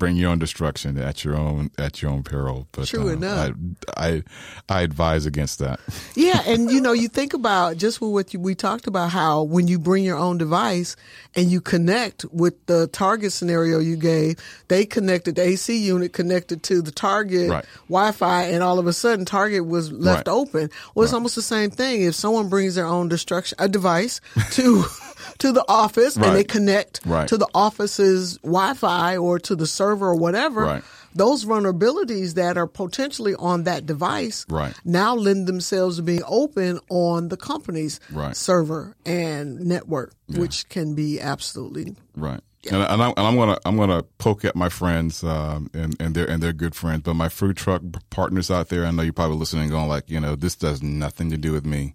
bring 0.03 0.17
your 0.17 0.31
own 0.31 0.39
destruction 0.39 0.97
at 0.97 1.23
your 1.23 1.35
own, 1.35 1.71
at 1.77 2.01
your 2.01 2.11
own 2.11 2.23
peril. 2.23 2.67
But 2.73 2.87
True 2.87 3.09
uh, 3.09 3.13
enough. 3.13 3.55
I, 3.95 4.07
I, 4.07 4.23
I 4.69 4.81
advise 4.81 5.25
against 5.25 5.59
that. 5.59 5.79
Yeah, 6.15 6.41
and 6.45 6.69
you 6.71 6.79
know, 6.79 6.91
you 6.93 7.07
think 7.07 7.33
about 7.33 7.77
just 7.77 7.99
what 7.99 8.33
you, 8.33 8.39
we 8.39 8.53
talked 8.55 8.87
about 8.87 9.09
how 9.09 9.43
when 9.43 9.67
you 9.67 9.79
bring 9.79 10.03
your 10.03 10.17
own 10.17 10.37
device 10.37 10.95
and 11.35 11.49
you 11.51 11.59
connect 11.59 12.23
with 12.31 12.53
the 12.67 12.87
Target 12.87 13.33
scenario 13.33 13.79
you 13.79 13.95
gave, 13.95 14.37
they 14.67 14.85
connected 14.85 15.35
the 15.35 15.41
AC 15.41 15.75
unit 15.77 16.13
connected 16.13 16.61
to 16.63 16.81
the 16.81 16.91
Target 16.91 17.49
Right. 17.49 17.65
Wi-Fi, 17.89 18.43
and 18.43 18.61
all 18.63 18.77
of 18.79 18.85
a 18.87 18.93
sudden 18.93 19.25
Target 19.25 19.65
was 19.65 19.91
left 19.91 20.27
Right. 20.27 20.33
open. 20.33 20.69
Well, 20.93 21.03
it's 21.03 21.13
almost 21.13 21.35
the 21.35 21.41
same 21.41 21.71
thing. 21.71 22.03
If 22.03 22.15
someone 22.15 22.47
brings 22.49 22.75
their 22.75 22.85
own 22.87 23.07
destruction 23.09 23.55
a 23.59 23.67
device 23.67 24.21
to 24.51 24.83
to 25.39 25.51
the 25.51 25.63
office 25.67 26.15
and 26.15 26.35
they 26.35 26.43
connect 26.43 27.01
Right. 27.05 27.27
to 27.27 27.37
the 27.37 27.47
office's 27.53 28.37
Wi-Fi 28.43 29.17
or 29.17 29.39
to 29.39 29.55
the 29.55 29.67
server 29.67 30.07
or 30.09 30.15
whatever, 30.15 30.61
Right. 30.61 30.83
those 31.15 31.45
vulnerabilities 31.45 32.33
that 32.35 32.57
are 32.57 32.67
potentially 32.67 33.35
on 33.35 33.63
that 33.63 33.85
device 33.85 34.45
Right. 34.49 34.73
now 34.85 35.15
lend 35.15 35.47
themselves 35.47 35.97
to 35.97 36.01
being 36.03 36.23
open 36.27 36.79
on 36.89 37.29
the 37.29 37.37
company's 37.37 37.99
Right. 38.11 38.35
server 38.35 38.95
and 39.05 39.59
network, 39.61 40.13
which 40.29 40.67
can 40.69 40.95
be 40.95 41.19
absolutely 41.19 41.95
Right. 42.15 42.41
And, 42.71 42.77
and, 42.81 43.01
I'm, 43.03 43.13
and 43.17 43.27
I'm 43.27 43.35
gonna 43.35 43.57
I'm 43.65 43.75
gonna 43.75 44.03
poke 44.19 44.45
at 44.45 44.55
my 44.55 44.69
friends 44.69 45.21
um, 45.21 45.69
and 45.73 45.97
and 45.99 46.15
they're 46.15 46.29
and 46.29 46.41
they're 46.41 46.53
good 46.53 46.75
friends, 46.75 47.01
but 47.03 47.13
my 47.15 47.27
food 47.27 47.57
truck 47.57 47.81
partners 48.09 48.49
out 48.49 48.69
there, 48.69 48.85
I 48.85 48.91
know 48.91 49.03
you're 49.03 49.11
probably 49.11 49.35
listening, 49.35 49.63
and 49.63 49.71
going 49.71 49.89
like, 49.89 50.09
you 50.09 50.17
know, 50.21 50.37
this 50.37 50.55
does 50.55 50.81
nothing 50.81 51.29
to 51.31 51.37
do 51.37 51.51
with 51.51 51.65
me. 51.65 51.93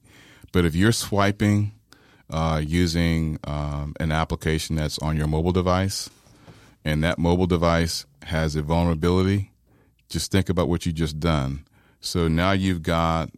But 0.52 0.66
if 0.66 0.74
you're 0.74 0.92
swiping 0.92 1.72
uh, 2.30 2.62
using 2.64 3.38
um, 3.44 3.94
an 4.00 4.12
application 4.12 4.76
that's 4.76 4.98
on 4.98 5.16
your 5.16 5.26
mobile 5.26 5.52
device, 5.52 6.10
and 6.84 7.02
that 7.04 7.18
mobile 7.18 7.46
device 7.46 8.06
has 8.24 8.56
a 8.56 8.62
vulnerability, 8.62 9.52
just 10.08 10.30
think 10.30 10.48
about 10.48 10.68
what 10.68 10.86
you 10.86 10.92
just 10.92 11.18
done. 11.20 11.64
So 12.00 12.28
now 12.28 12.52
you've 12.52 12.82
got 12.82 13.30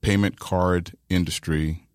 payment 0.00 0.38
card 0.38 0.92
industry 1.08 1.86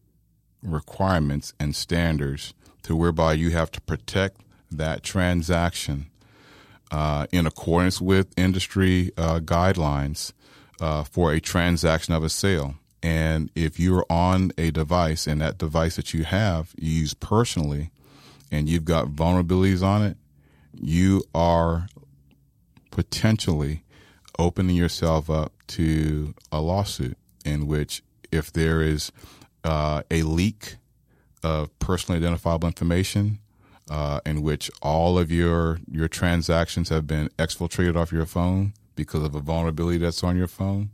requirements 0.62 1.54
and 1.60 1.76
standards 1.76 2.54
to 2.84 2.96
whereby 2.96 3.34
you 3.34 3.52
have 3.52 3.72
to 3.72 3.82
protect 3.82 4.42
that 4.72 5.04
transaction 5.04 6.08
uh, 6.92 7.26
in 7.32 7.48
accordance 7.48 8.02
with 8.02 8.28
industry 8.38 9.12
uh, 9.18 9.40
guidelines 9.40 10.34
uh, 10.80 11.04
for 11.04 11.32
a 11.32 11.40
transaction 11.40 12.14
of 12.14 12.24
a 12.24 12.30
sale. 12.30 12.76
And 13.04 13.50
if 13.56 13.80
you're 13.80 14.06
on 14.10 14.52
a 14.58 14.72
device 14.72 15.26
and 15.26 15.42
that 15.42 15.58
device 15.58 15.96
that 15.96 16.14
you 16.14 16.24
have 16.24 16.74
you 16.78 16.92
use 16.92 17.14
personally 17.14 17.90
and 18.52 18.70
you've 18.70 18.86
got 18.86 19.08
vulnerabilities 19.08 19.82
on 19.82 20.04
it, 20.04 20.18
you 20.74 21.24
are 21.34 21.88
potentially 22.92 23.84
opening 24.38 24.76
yourself 24.76 25.30
up 25.30 25.54
to 25.68 26.34
a 26.52 26.62
lawsuit 26.62 27.18
in 27.46 27.68
which 27.68 28.04
if 28.32 28.52
there 28.52 28.82
is 28.82 29.12
uh, 29.64 30.04
a 30.12 30.24
leak 30.24 30.78
of 31.44 31.78
personally 31.80 32.20
identifiable 32.20 32.68
information 32.68 33.40
uh, 33.90 34.20
in 34.26 34.42
which 34.42 34.70
all 34.82 35.18
of 35.18 35.32
your 35.32 35.80
your 35.90 36.08
transactions 36.08 36.90
have 36.90 37.08
been 37.08 37.30
exfiltrated 37.38 37.96
off 37.96 38.12
your 38.12 38.26
phone 38.26 38.74
because 38.96 39.24
of 39.24 39.36
a 39.36 39.40
vulnerability 39.40 39.98
that's 39.98 40.24
on 40.24 40.38
your 40.38 40.48
phone 40.48 40.90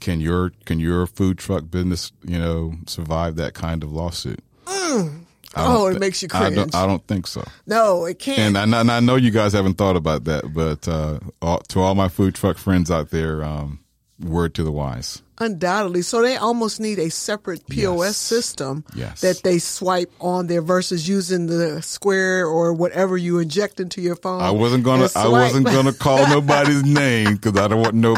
can 0.00 0.20
your 0.20 0.50
can 0.64 0.78
your 0.80 1.06
food 1.06 1.38
truck 1.38 1.70
business 1.70 2.12
you 2.24 2.38
know 2.38 2.74
survive 2.86 3.36
that 3.36 3.54
kind 3.54 3.82
of 3.82 3.92
lawsuit 3.92 4.40
I 4.66 5.10
Oh, 5.56 5.86
it 5.86 6.00
makes 6.00 6.20
you 6.20 6.28
I 6.32 6.38
cringe. 6.50 6.56
don't, 6.56 6.74
I 6.74 6.84
don't 6.86 7.06
think 7.06 7.26
so 7.28 7.44
no, 7.66 8.06
it 8.06 8.18
can't. 8.18 8.38
and 8.40 8.58
I, 8.58 8.64
know- 8.64 8.80
and 8.80 8.90
I 8.90 8.98
know 9.00 9.14
you 9.16 9.30
guys 9.30 9.52
haven't 9.52 9.74
thought 9.74 9.94
about 9.96 10.24
that, 10.24 10.52
but 10.52 10.88
uh, 10.88 11.20
all, 11.40 11.60
to 11.68 11.80
all 11.80 11.94
my 11.94 12.08
food 12.08 12.34
truck 12.34 12.58
friends 12.58 12.90
out 12.90 13.10
there, 13.10 13.44
um, 13.44 13.78
word 14.20 14.54
to 14.56 14.64
the 14.64 14.72
wise. 14.72 15.22
Undoubtedly. 15.38 16.02
So 16.02 16.22
they 16.22 16.36
almost 16.36 16.80
need 16.80 16.98
a 16.98 17.08
separate 17.10 17.66
POS 17.68 18.00
Yes. 18.06 18.16
system 18.16 18.84
Yes. 18.96 19.20
that 19.20 19.42
they 19.44 19.58
swipe 19.60 20.10
on 20.20 20.48
there 20.48 20.62
versus 20.62 21.08
using 21.08 21.46
the 21.46 21.82
square 21.82 22.46
or 22.46 22.72
whatever 22.72 23.16
you 23.16 23.38
inject 23.38 23.78
into 23.78 24.00
your 24.00 24.16
phone. 24.16 24.40
I 24.42 24.50
wasn't 24.50 24.82
gonna 24.84 25.08
I 25.14 25.28
wasn't 25.28 25.66
gonna 25.66 25.92
call 25.92 26.26
nobody's 26.28 26.82
name 26.84 27.34
because 27.34 27.56
I 27.60 27.68
don't 27.68 27.80
want 27.80 27.94
no. 27.94 28.16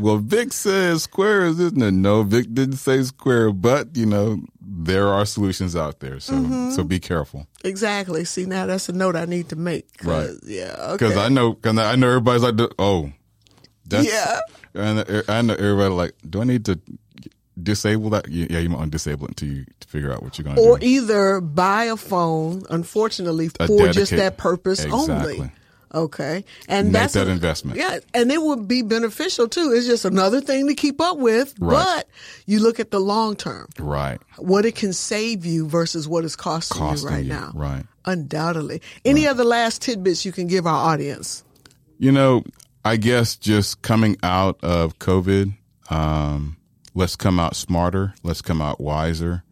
Well, 0.00 0.16
Vic 0.18 0.52
says 0.52 1.02
squares, 1.04 1.54
is 1.60 1.66
isn't 1.72 1.82
it? 1.82 1.90
No, 1.92 2.22
Vic 2.22 2.46
didn't 2.52 2.76
say 2.76 3.02
square, 3.02 3.52
but 3.52 3.94
you 3.96 4.06
know 4.06 4.40
there 4.60 5.08
are 5.08 5.26
solutions 5.26 5.76
out 5.76 6.00
there, 6.00 6.18
so 6.18 6.32
Mm-hmm. 6.34 6.70
so 6.70 6.82
be 6.82 6.98
careful. 6.98 7.46
Exactly. 7.62 8.24
See, 8.24 8.46
now 8.46 8.64
that's 8.66 8.88
a 8.88 8.92
note 8.92 9.16
I 9.16 9.26
need 9.26 9.50
to 9.50 9.56
make. 9.56 9.86
Right. 10.02 10.30
Yeah. 10.44 10.74
Okay. 10.78 10.92
Because 10.92 11.16
I 11.18 11.28
know, 11.28 11.52
cause 11.54 11.76
I 11.76 11.96
know 11.96 12.08
everybody's 12.08 12.42
like, 12.42 12.54
oh, 12.78 13.12
that's, 13.86 14.10
Yeah. 14.10 14.40
and 14.74 15.24
I 15.28 15.42
know 15.42 15.54
everybody 15.54 15.90
like, 15.94 16.12
do 16.28 16.40
I 16.40 16.44
need 16.44 16.64
to 16.66 16.80
disable 17.62 18.10
that? 18.10 18.28
Yeah, 18.28 18.58
you 18.60 18.70
might 18.70 18.78
want 18.78 18.92
to 18.92 18.96
disable 18.96 19.26
it 19.26 19.32
until 19.32 19.48
you 19.48 19.66
to 19.80 19.88
figure 19.88 20.10
out 20.12 20.22
what 20.22 20.38
you're 20.38 20.44
gonna 20.44 20.56
do. 20.56 20.62
or 20.62 20.78
either 20.80 21.40
buy 21.42 21.84
a 21.84 21.96
phone, 21.98 22.62
unfortunately, 22.70 23.50
A 23.60 23.66
for 23.66 23.88
just 23.92 24.12
that 24.12 24.38
purpose 24.38 24.82
Exactly. 24.84 25.34
only. 25.38 25.52
Okay. 25.94 26.44
And 26.68 26.86
Make 26.88 26.92
that's 26.94 27.12
that 27.14 27.28
a- 27.28 27.30
investment. 27.30 27.76
Yeah. 27.78 27.98
And 28.14 28.32
it 28.32 28.40
would 28.42 28.66
be 28.66 28.82
beneficial 28.82 29.46
too. 29.48 29.72
It's 29.74 29.86
just 29.86 30.04
another 30.04 30.40
thing 30.40 30.66
to 30.68 30.74
keep 30.74 31.00
up 31.00 31.18
with. 31.18 31.54
Right. 31.58 31.72
But 31.84 32.08
you 32.46 32.60
look 32.60 32.80
at 32.80 32.90
the 32.90 32.98
long 33.00 33.36
term, 33.36 33.68
Right. 33.78 34.20
what 34.38 34.64
it 34.64 34.74
can 34.74 34.92
save 34.92 35.44
you 35.44 35.68
versus 35.68 36.08
what 36.08 36.24
it's 36.24 36.36
costing, 36.36 36.78
Costing 36.78 37.08
you 37.10 37.14
right 37.16 37.24
you, 37.24 37.30
now. 37.30 37.52
right. 37.54 37.84
Undoubtedly. 38.06 38.80
Any 39.04 39.26
other 39.26 39.44
last 39.44 39.82
tidbits 39.82 40.24
you 40.24 40.32
can 40.32 40.46
give 40.46 40.66
our 40.66 40.92
audience? 40.92 41.44
You 41.98 42.10
know, 42.12 42.42
I 42.84 42.96
guess 42.96 43.36
just 43.36 43.82
coming 43.82 44.16
out 44.22 44.58
of 44.62 44.98
COVID, 44.98 45.54
um, 45.90 46.56
let's 46.94 47.16
come 47.16 47.38
out 47.38 47.54
smarter. 47.54 48.14
Let's 48.22 48.42
come 48.42 48.60
out 48.62 48.80
wiser. 48.80 49.44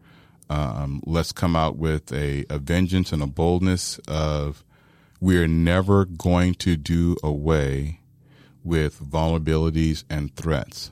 Um, 0.49 1.01
let's 1.05 1.31
come 1.31 1.55
out 1.55 1.77
with 1.77 2.11
a, 2.11 2.43
a 2.49 2.57
vengeance 2.59 3.13
and 3.13 3.21
a 3.23 3.27
boldness 3.27 3.99
of 4.07 4.65
we're 5.21 5.47
never 5.47 6.03
going 6.03 6.55
to 6.55 6.75
do 6.75 7.15
away 7.23 7.99
with 8.63 8.99
vulnerabilities 8.99 10.03
and 10.09 10.35
threats. 10.35 10.91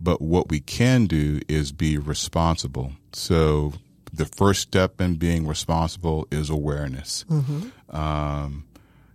But 0.00 0.20
what 0.20 0.50
we 0.50 0.60
can 0.60 1.06
do 1.06 1.40
is 1.48 1.72
be 1.72 1.96
responsible. 1.98 2.92
So 3.12 3.72
the 4.12 4.26
first 4.26 4.60
step 4.60 5.00
in 5.00 5.14
being 5.14 5.46
responsible 5.46 6.28
is 6.30 6.50
awareness. 6.50 7.24
Um, 7.90 8.66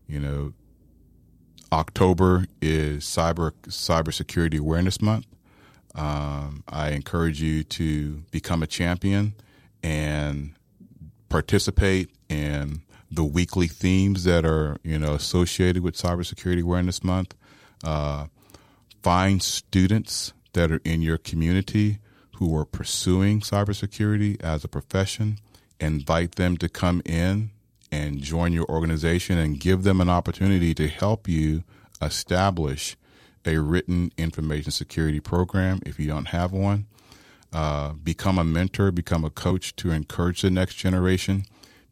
you 0.07 0.19
know, 0.19 0.53
October 1.71 2.47
is 2.61 3.03
cyber 3.03 3.51
cybersecurity 3.67 4.59
awareness 4.59 5.01
month. 5.01 5.27
Um, 5.93 6.63
I 6.67 6.91
encourage 6.91 7.41
you 7.41 7.63
to 7.63 8.23
become 8.31 8.63
a 8.63 8.67
champion 8.67 9.33
and 9.83 10.53
participate 11.29 12.09
in 12.29 12.81
the 13.09 13.23
weekly 13.23 13.67
themes 13.67 14.23
that 14.25 14.45
are 14.45 14.77
you 14.83 14.99
know 14.99 15.13
associated 15.13 15.83
with 15.83 15.95
cybersecurity 15.95 16.61
awareness 16.61 17.03
month. 17.03 17.35
Uh, 17.83 18.27
find 19.03 19.41
students 19.41 20.33
that 20.53 20.71
are 20.71 20.81
in 20.83 21.01
your 21.01 21.17
community 21.17 21.99
who 22.37 22.55
are 22.55 22.65
pursuing 22.65 23.39
cybersecurity 23.41 24.41
as 24.41 24.63
a 24.63 24.67
profession. 24.67 25.37
Invite 25.79 26.35
them 26.35 26.57
to 26.57 26.67
come 26.67 27.01
in 27.05 27.51
and 27.91 28.21
join 28.21 28.51
your 28.51 28.65
organization 28.65 29.37
and 29.37 29.59
give 29.59 29.83
them 29.83 30.01
an 30.01 30.09
opportunity 30.09 30.73
to 30.73 30.87
help 30.87 31.27
you 31.27 31.63
establish 32.01 32.97
a 33.45 33.57
written 33.57 34.11
information 34.17 34.71
security 34.71 35.19
program 35.19 35.79
if 35.85 35.99
you 35.99 36.07
don't 36.07 36.27
have 36.29 36.51
one. 36.51 36.85
Uh, 37.53 37.93
become 37.93 38.37
a 38.37 38.43
mentor, 38.43 38.91
become 38.91 39.23
a 39.23 39.29
coach 39.29 39.75
to 39.77 39.91
encourage 39.91 40.41
the 40.41 40.51
next 40.51 40.75
generation 40.75 41.45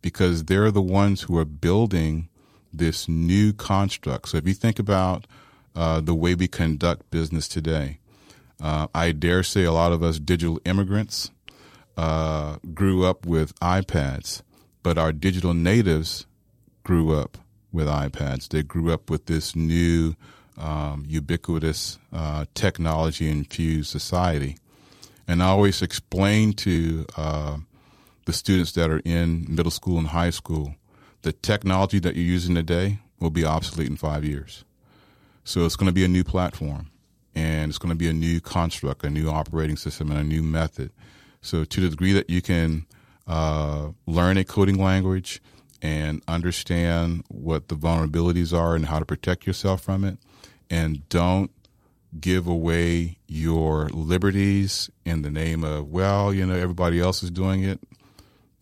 because 0.05 0.43
they're 0.43 0.69
the 0.69 0.83
ones 0.83 1.23
who 1.23 1.35
are 1.35 1.45
building 1.45 2.29
this 2.71 3.09
new 3.09 3.51
construct. 3.51 4.29
So 4.29 4.37
if 4.37 4.47
you 4.47 4.53
think 4.53 4.77
about 4.77 5.25
uh, 5.75 5.99
the 5.99 6.13
way 6.13 6.35
we 6.35 6.47
conduct 6.47 7.09
business 7.09 7.47
today, 7.47 7.97
uh, 8.61 8.85
I 8.93 9.13
dare 9.13 9.41
say 9.41 9.63
a 9.63 9.71
lot 9.71 9.93
of 9.93 10.03
us 10.03 10.19
digital 10.19 10.61
immigrants 10.63 11.31
uh, 11.97 12.57
grew 12.71 13.03
up 13.03 13.25
with 13.25 13.59
iPads, 13.61 14.43
but 14.83 14.99
our 14.99 15.11
digital 15.11 15.55
natives 15.55 16.27
grew 16.83 17.19
up 17.19 17.39
with 17.71 17.87
iPads. 17.87 18.49
They 18.49 18.61
grew 18.61 18.93
up 18.93 19.09
with 19.09 19.25
this 19.25 19.55
new 19.55 20.15
um, 20.55 21.03
ubiquitous 21.07 21.97
uh, 22.13 22.45
technology 22.53 23.27
infused 23.27 23.89
society. 23.89 24.57
And 25.27 25.41
I 25.41 25.47
always 25.47 25.81
explain 25.81 26.53
to 26.53 27.07
uh, 27.17 27.57
the 28.25 28.33
students 28.33 28.71
that 28.73 28.89
are 28.89 29.01
in 29.05 29.45
middle 29.47 29.71
school 29.71 29.97
and 29.97 30.07
high 30.07 30.29
school 30.29 30.75
the 31.25 31.33
technology 31.33 31.97
that 31.97 32.15
you're 32.15 32.23
using 32.23 32.53
today 32.53 32.99
will 33.19 33.31
be 33.31 33.43
obsolete 33.43 33.89
in 33.89 33.97
five 33.97 34.23
years. 34.23 34.63
So 35.43 35.65
it's 35.65 35.75
going 35.75 35.87
to 35.87 35.93
be 35.93 36.05
a 36.05 36.07
new 36.07 36.23
platform 36.23 36.91
and 37.33 37.69
it's 37.69 37.79
going 37.79 37.89
to 37.89 37.95
be 37.95 38.07
a 38.07 38.13
new 38.13 38.39
construct, 38.39 39.03
a 39.03 39.09
new 39.09 39.29
operating 39.29 39.75
system, 39.75 40.11
and 40.11 40.19
a 40.19 40.23
new 40.23 40.43
method. 40.43 40.91
So 41.41 41.65
to 41.65 41.81
the 41.81 41.89
degree 41.89 42.13
that 42.13 42.29
you 42.29 42.43
can 42.43 42.85
uh, 43.27 43.89
learn 44.05 44.37
a 44.37 44.43
coding 44.43 44.77
language 44.77 45.41
and 45.81 46.21
understand 46.27 47.23
what 47.27 47.69
the 47.69 47.75
vulnerabilities 47.75 48.55
are 48.55 48.75
and 48.75 48.85
how 48.85 48.99
to 48.99 49.05
protect 49.05 49.47
yourself 49.47 49.81
from 49.81 50.03
it, 50.03 50.19
and 50.69 51.09
don't 51.09 51.49
give 52.19 52.47
away 52.47 53.17
your 53.27 53.89
liberties 53.89 54.91
in 55.05 55.23
the 55.23 55.31
name 55.31 55.63
of 55.63 55.89
well, 55.89 56.31
you 56.31 56.45
know, 56.45 56.55
everybody 56.55 56.99
else 56.99 57.23
is 57.23 57.31
doing 57.31 57.63
it. 57.63 57.79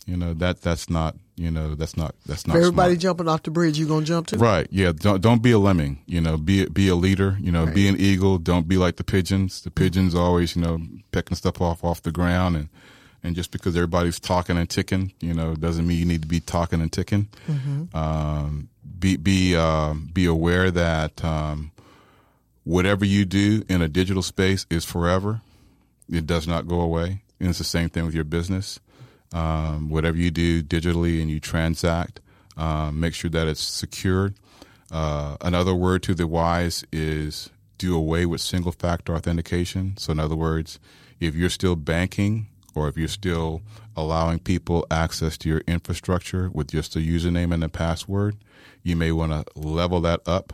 You 0.06 0.18
know 0.18 0.34
that 0.36 0.62
that's 0.62 0.90
not 0.90 1.16
you 1.36 1.50
know 1.50 1.76
that's 1.76 1.96
not 1.96 2.14
that's 2.26 2.46
not 2.46 2.58
If 2.58 2.62
everybody 2.64 2.94
smart. 2.94 3.00
jumping 3.02 3.28
off 3.30 3.44
the 3.44 3.52
bridge, 3.52 3.80
you 3.80 3.88
gonna 3.88 4.06
jump 4.06 4.28
to? 4.28 4.38
Right. 4.38 4.68
Yeah. 4.70 4.92
Don't 4.94 5.22
don't 5.22 5.42
be 5.42 5.52
a 5.52 5.60
lemming. 5.60 6.02
You 6.06 6.20
know, 6.22 6.38
be 6.38 6.66
be 6.66 6.90
a 6.90 6.96
leader. 6.96 7.38
You 7.40 7.52
know, 7.52 7.66
be 7.66 7.88
an 7.88 7.96
eagle. 7.98 8.38
Don't 8.38 8.68
be 8.68 8.78
like 8.78 8.98
the 8.98 9.04
pigeons. 9.04 9.62
The 9.62 9.72
pigeons 9.72 10.14
always, 10.14 10.56
you 10.56 10.62
know, 10.62 10.80
pecking 11.12 11.38
stuff 11.38 11.62
off 11.62 11.84
off 11.84 12.02
the 12.02 12.12
ground, 12.12 12.56
and 12.58 12.70
and 13.24 13.36
just 13.36 13.52
because 13.52 13.76
everybody's 13.78 14.20
talking 14.20 14.58
and 14.58 14.70
ticking, 14.70 15.14
you 15.22 15.34
know, 15.34 15.56
doesn't 15.56 15.88
mean 15.88 15.98
you 15.98 16.06
need 16.06 16.22
to 16.24 16.28
be 16.28 16.42
talking 16.42 16.82
and 16.82 16.92
ticking. 16.92 17.30
Um, 17.94 18.68
be 19.00 19.16
be 19.18 19.56
um, 19.56 20.10
be 20.14 20.26
aware 20.26 20.70
that 20.72 21.24
um, 21.24 21.72
whatever 22.66 23.06
you 23.06 23.24
do 23.26 23.64
in 23.70 23.82
a 23.82 23.88
digital 23.88 24.24
space 24.24 24.66
is 24.70 24.84
forever. 24.86 25.42
It 26.10 26.28
does 26.28 26.48
not 26.48 26.68
go 26.68 26.82
away. 26.82 27.22
And 27.40 27.50
it's 27.50 27.58
the 27.58 27.64
same 27.64 27.90
thing 27.90 28.06
with 28.06 28.14
your 28.14 28.24
business. 28.26 28.80
Um, 29.34 29.90
whatever 29.90 30.16
you 30.18 30.30
do 30.30 30.62
digitally 30.62 31.20
and 31.20 31.30
you 31.30 31.40
transact, 31.40 32.22
um, 32.56 33.00
make 33.00 33.16
sure 33.16 33.32
that 33.32 33.48
it's 33.48 33.62
secured. 33.62 34.36
Uh, 34.92 35.38
another 35.42 35.74
word 35.74 36.04
to 36.04 36.14
the 36.14 36.28
wise 36.28 36.86
is 36.92 37.50
do 37.80 37.96
away 37.96 38.26
with 38.26 38.42
single 38.42 38.72
factor 38.72 39.16
authentication. 39.16 39.98
So, 39.98 40.12
in 40.12 40.20
other 40.20 40.36
words, 40.36 40.80
if 41.20 41.36
you're 41.36 41.50
still 41.50 41.76
banking 41.76 42.48
or 42.76 42.88
if 42.88 42.98
you're 42.98 43.08
still 43.08 43.62
allowing 43.96 44.40
people 44.40 44.86
access 44.92 45.38
to 45.40 45.50
your 45.50 45.62
infrastructure 45.68 46.50
with 46.54 46.72
just 46.72 46.96
a 46.96 47.00
username 47.00 47.54
and 47.54 47.64
a 47.64 47.70
password, 47.70 48.38
you 48.84 48.96
may 48.96 49.12
want 49.12 49.32
to 49.32 49.60
level 49.60 50.00
that 50.02 50.22
up 50.28 50.54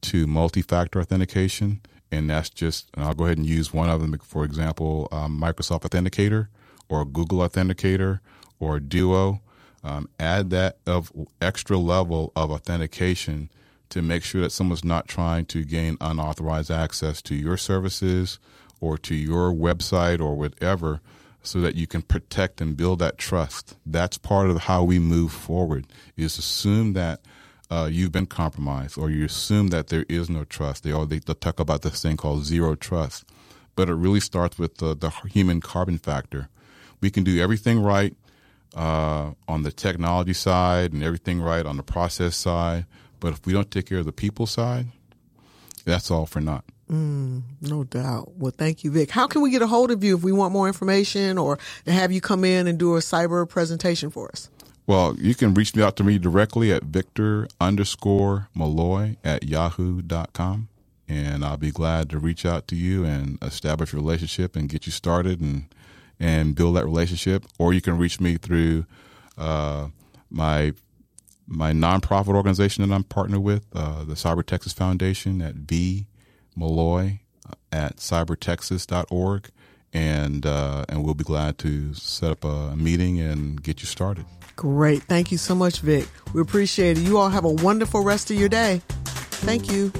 to 0.00 0.26
multi-factor 0.26 1.00
authentication, 1.00 1.80
and 2.12 2.30
that's 2.30 2.50
just. 2.50 2.88
And 2.94 3.04
I'll 3.04 3.14
go 3.14 3.24
ahead 3.24 3.38
and 3.38 3.46
use 3.46 3.72
one 3.72 3.88
of 3.88 4.00
them. 4.00 4.16
For 4.22 4.44
example, 4.44 5.08
um, 5.10 5.40
Microsoft 5.40 5.82
Authenticator 5.82 6.48
or 6.88 7.04
Google 7.04 7.38
Authenticator 7.38 8.20
or 8.58 8.80
Duo. 8.80 9.40
Um, 9.84 10.08
add 10.18 10.50
that 10.50 10.78
of 10.86 11.12
extra 11.40 11.78
level 11.78 12.32
of 12.34 12.50
authentication 12.50 13.48
to 13.90 14.02
make 14.02 14.22
sure 14.22 14.40
that 14.40 14.50
someone's 14.50 14.84
not 14.84 15.08
trying 15.08 15.46
to 15.46 15.64
gain 15.64 15.96
unauthorized 16.00 16.70
access 16.70 17.22
to 17.22 17.34
your 17.34 17.56
services 17.56 18.38
or 18.80 18.98
to 18.98 19.14
your 19.14 19.52
website 19.52 20.20
or 20.20 20.34
whatever 20.34 21.00
so 21.42 21.60
that 21.60 21.74
you 21.74 21.86
can 21.86 22.02
protect 22.02 22.60
and 22.60 22.76
build 22.76 22.98
that 22.98 23.18
trust. 23.18 23.76
That's 23.86 24.18
part 24.18 24.50
of 24.50 24.62
how 24.62 24.84
we 24.84 24.98
move 24.98 25.32
forward 25.32 25.86
is 26.16 26.38
assume 26.38 26.92
that 26.94 27.20
uh, 27.70 27.88
you've 27.90 28.12
been 28.12 28.26
compromised 28.26 28.98
or 28.98 29.10
you 29.10 29.24
assume 29.24 29.68
that 29.68 29.88
there 29.88 30.04
is 30.08 30.28
no 30.28 30.44
trust. 30.44 30.84
They, 30.84 30.92
all, 30.92 31.06
they, 31.06 31.18
they 31.18 31.34
talk 31.34 31.60
about 31.60 31.82
this 31.82 32.02
thing 32.02 32.16
called 32.16 32.44
zero 32.44 32.74
trust, 32.74 33.24
but 33.76 33.88
it 33.88 33.94
really 33.94 34.20
starts 34.20 34.58
with 34.58 34.78
the, 34.78 34.94
the 34.94 35.10
human 35.10 35.60
carbon 35.60 35.98
factor. 35.98 36.48
We 37.00 37.10
can 37.10 37.24
do 37.24 37.40
everything 37.40 37.80
right 37.80 38.14
uh, 38.74 39.32
on 39.46 39.62
the 39.62 39.72
technology 39.72 40.32
side 40.32 40.92
and 40.92 41.02
everything 41.02 41.40
right 41.40 41.64
on 41.64 41.76
the 41.76 41.82
process 41.82 42.36
side, 42.36 42.86
but 43.20 43.32
if 43.32 43.46
we 43.46 43.52
don't 43.52 43.70
take 43.70 43.86
care 43.86 43.98
of 43.98 44.06
the 44.06 44.12
people 44.12 44.46
side, 44.46 44.86
that's 45.84 46.10
all 46.10 46.26
for 46.26 46.40
naught. 46.40 46.64
No 46.90 47.84
doubt. 47.84 48.32
Well, 48.36 48.52
thank 48.56 48.82
you, 48.82 48.90
Vic. 48.90 49.10
How 49.10 49.26
can 49.26 49.42
we 49.42 49.50
get 49.50 49.60
a 49.60 49.66
hold 49.66 49.90
of 49.90 50.02
you 50.02 50.16
if 50.16 50.22
we 50.22 50.32
want 50.32 50.52
more 50.52 50.66
information 50.66 51.36
or 51.36 51.58
to 51.84 51.92
have 51.92 52.10
you 52.12 52.20
come 52.20 52.44
in 52.44 52.66
and 52.66 52.78
do 52.78 52.96
a 52.96 53.00
cyber 53.00 53.46
presentation 53.46 54.10
for 54.10 54.30
us? 54.30 54.48
Well, 54.86 55.14
you 55.18 55.34
can 55.34 55.52
reach 55.52 55.76
me 55.76 55.82
out 55.82 55.96
to 55.96 56.04
me 56.04 56.18
directly 56.18 56.72
at 56.72 56.84
Victor 56.84 57.46
underscore 57.60 58.48
Malloy 58.54 59.16
at 59.22 59.44
yahoo.com. 59.44 60.68
And 61.06 61.44
I'll 61.44 61.58
be 61.58 61.70
glad 61.70 62.08
to 62.10 62.18
reach 62.18 62.46
out 62.46 62.66
to 62.68 62.76
you 62.76 63.04
and 63.04 63.38
establish 63.42 63.92
a 63.92 63.96
relationship 63.96 64.56
and 64.56 64.68
get 64.68 64.86
you 64.86 64.92
started 64.92 65.40
and, 65.40 65.66
and 66.20 66.54
build 66.54 66.76
that 66.76 66.84
relationship. 66.84 67.44
Or 67.58 67.72
you 67.72 67.80
can 67.80 67.98
reach 67.98 68.20
me 68.20 68.36
through 68.36 68.86
uh, 69.36 69.88
my 70.30 70.72
my 71.46 71.72
nonprofit 71.72 72.34
organization 72.34 72.86
that 72.86 72.94
I'm 72.94 73.04
partnered 73.04 73.42
with, 73.42 73.64
uh, 73.72 74.04
the 74.04 74.14
Cyber 74.14 74.44
Texas 74.44 74.74
Foundation 74.74 75.40
at 75.40 75.54
V 75.54 76.06
Malloy 76.54 77.20
at 77.72 77.96
cybertexas.org. 77.96 79.48
And, 79.94 80.44
uh, 80.44 80.84
and 80.90 81.02
we'll 81.02 81.14
be 81.14 81.24
glad 81.24 81.56
to 81.58 81.94
set 81.94 82.30
up 82.30 82.44
a 82.44 82.76
meeting 82.76 83.18
and 83.20 83.62
get 83.62 83.80
you 83.80 83.86
started. 83.86 84.26
Great. 84.54 85.02
Thank 85.04 85.32
you 85.32 85.38
so 85.38 85.54
much, 85.54 85.80
Vic. 85.80 86.06
We 86.34 86.42
appreciate 86.42 86.98
it. 86.98 87.02
You 87.02 87.16
all 87.16 87.30
have 87.30 87.46
a 87.46 87.52
wonderful 87.52 88.02
rest 88.02 88.30
of 88.30 88.36
your 88.36 88.50
day. 88.50 88.82
Thank 89.06 89.72
you. 89.72 89.90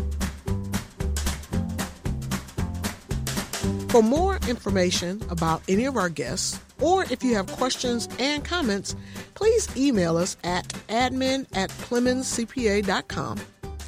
For 3.88 4.02
more 4.02 4.38
information 4.46 5.22
about 5.30 5.62
any 5.66 5.86
of 5.86 5.96
our 5.96 6.10
guests, 6.10 6.60
or 6.78 7.04
if 7.04 7.24
you 7.24 7.34
have 7.34 7.46
questions 7.46 8.06
and 8.18 8.44
comments, 8.44 8.94
please 9.32 9.74
email 9.78 10.18
us 10.18 10.36
at 10.44 10.68
admin 10.88 11.46
at 11.54 11.70
plemonscpa.com. 11.70 13.38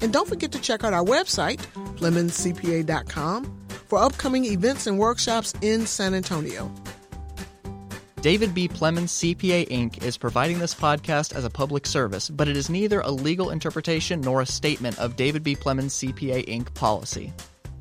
And 0.01 0.11
don't 0.11 0.27
forget 0.27 0.53
to 0.53 0.61
check 0.61 0.85
out 0.85 0.95
our 0.95 1.05
website, 1.05 1.59
PlemonsCPA.com, 1.99 3.59
for 3.89 3.99
upcoming 3.99 4.47
events 4.47 4.87
and 4.87 4.99
workshops 4.99 5.53
in 5.61 5.85
San 5.85 6.15
Antonio. 6.15 6.73
David 8.23 8.55
B. 8.55 8.69
Plemons 8.69 9.13
CPA 9.13 9.69
Inc. 9.69 10.03
is 10.03 10.17
providing 10.17 10.59
this 10.59 10.75
podcast 10.75 11.35
as 11.35 11.45
a 11.45 11.51
public 11.51 11.85
service, 11.85 12.31
but 12.31 12.49
it 12.49 12.57
is 12.57 12.71
neither 12.71 13.01
a 13.01 13.11
legal 13.11 13.51
interpretation 13.51 14.23
nor 14.23 14.41
a 14.41 14.47
statement 14.47 14.99
of 14.99 15.17
David 15.17 15.43
B. 15.43 15.55
Plemons 15.57 15.93
CPA 15.93 16.47
Inc. 16.49 16.73
policy. 16.73 17.33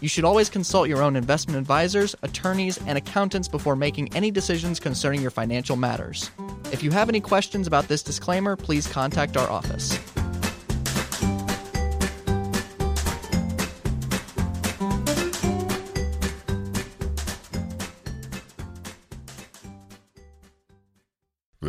You 0.00 0.08
should 0.08 0.24
always 0.24 0.48
consult 0.48 0.88
your 0.88 1.02
own 1.02 1.14
investment 1.14 1.58
advisors, 1.58 2.16
attorneys, 2.22 2.78
and 2.86 2.96
accountants 2.96 3.48
before 3.48 3.76
making 3.76 4.14
any 4.14 4.30
decisions 4.30 4.80
concerning 4.80 5.20
your 5.20 5.30
financial 5.30 5.76
matters. 5.76 6.30
If 6.72 6.82
you 6.82 6.90
have 6.90 7.08
any 7.08 7.20
questions 7.20 7.66
about 7.66 7.88
this 7.88 8.02
disclaimer, 8.02 8.56
please 8.56 8.86
contact 8.86 9.36
our 9.36 9.50
office. 9.50 9.98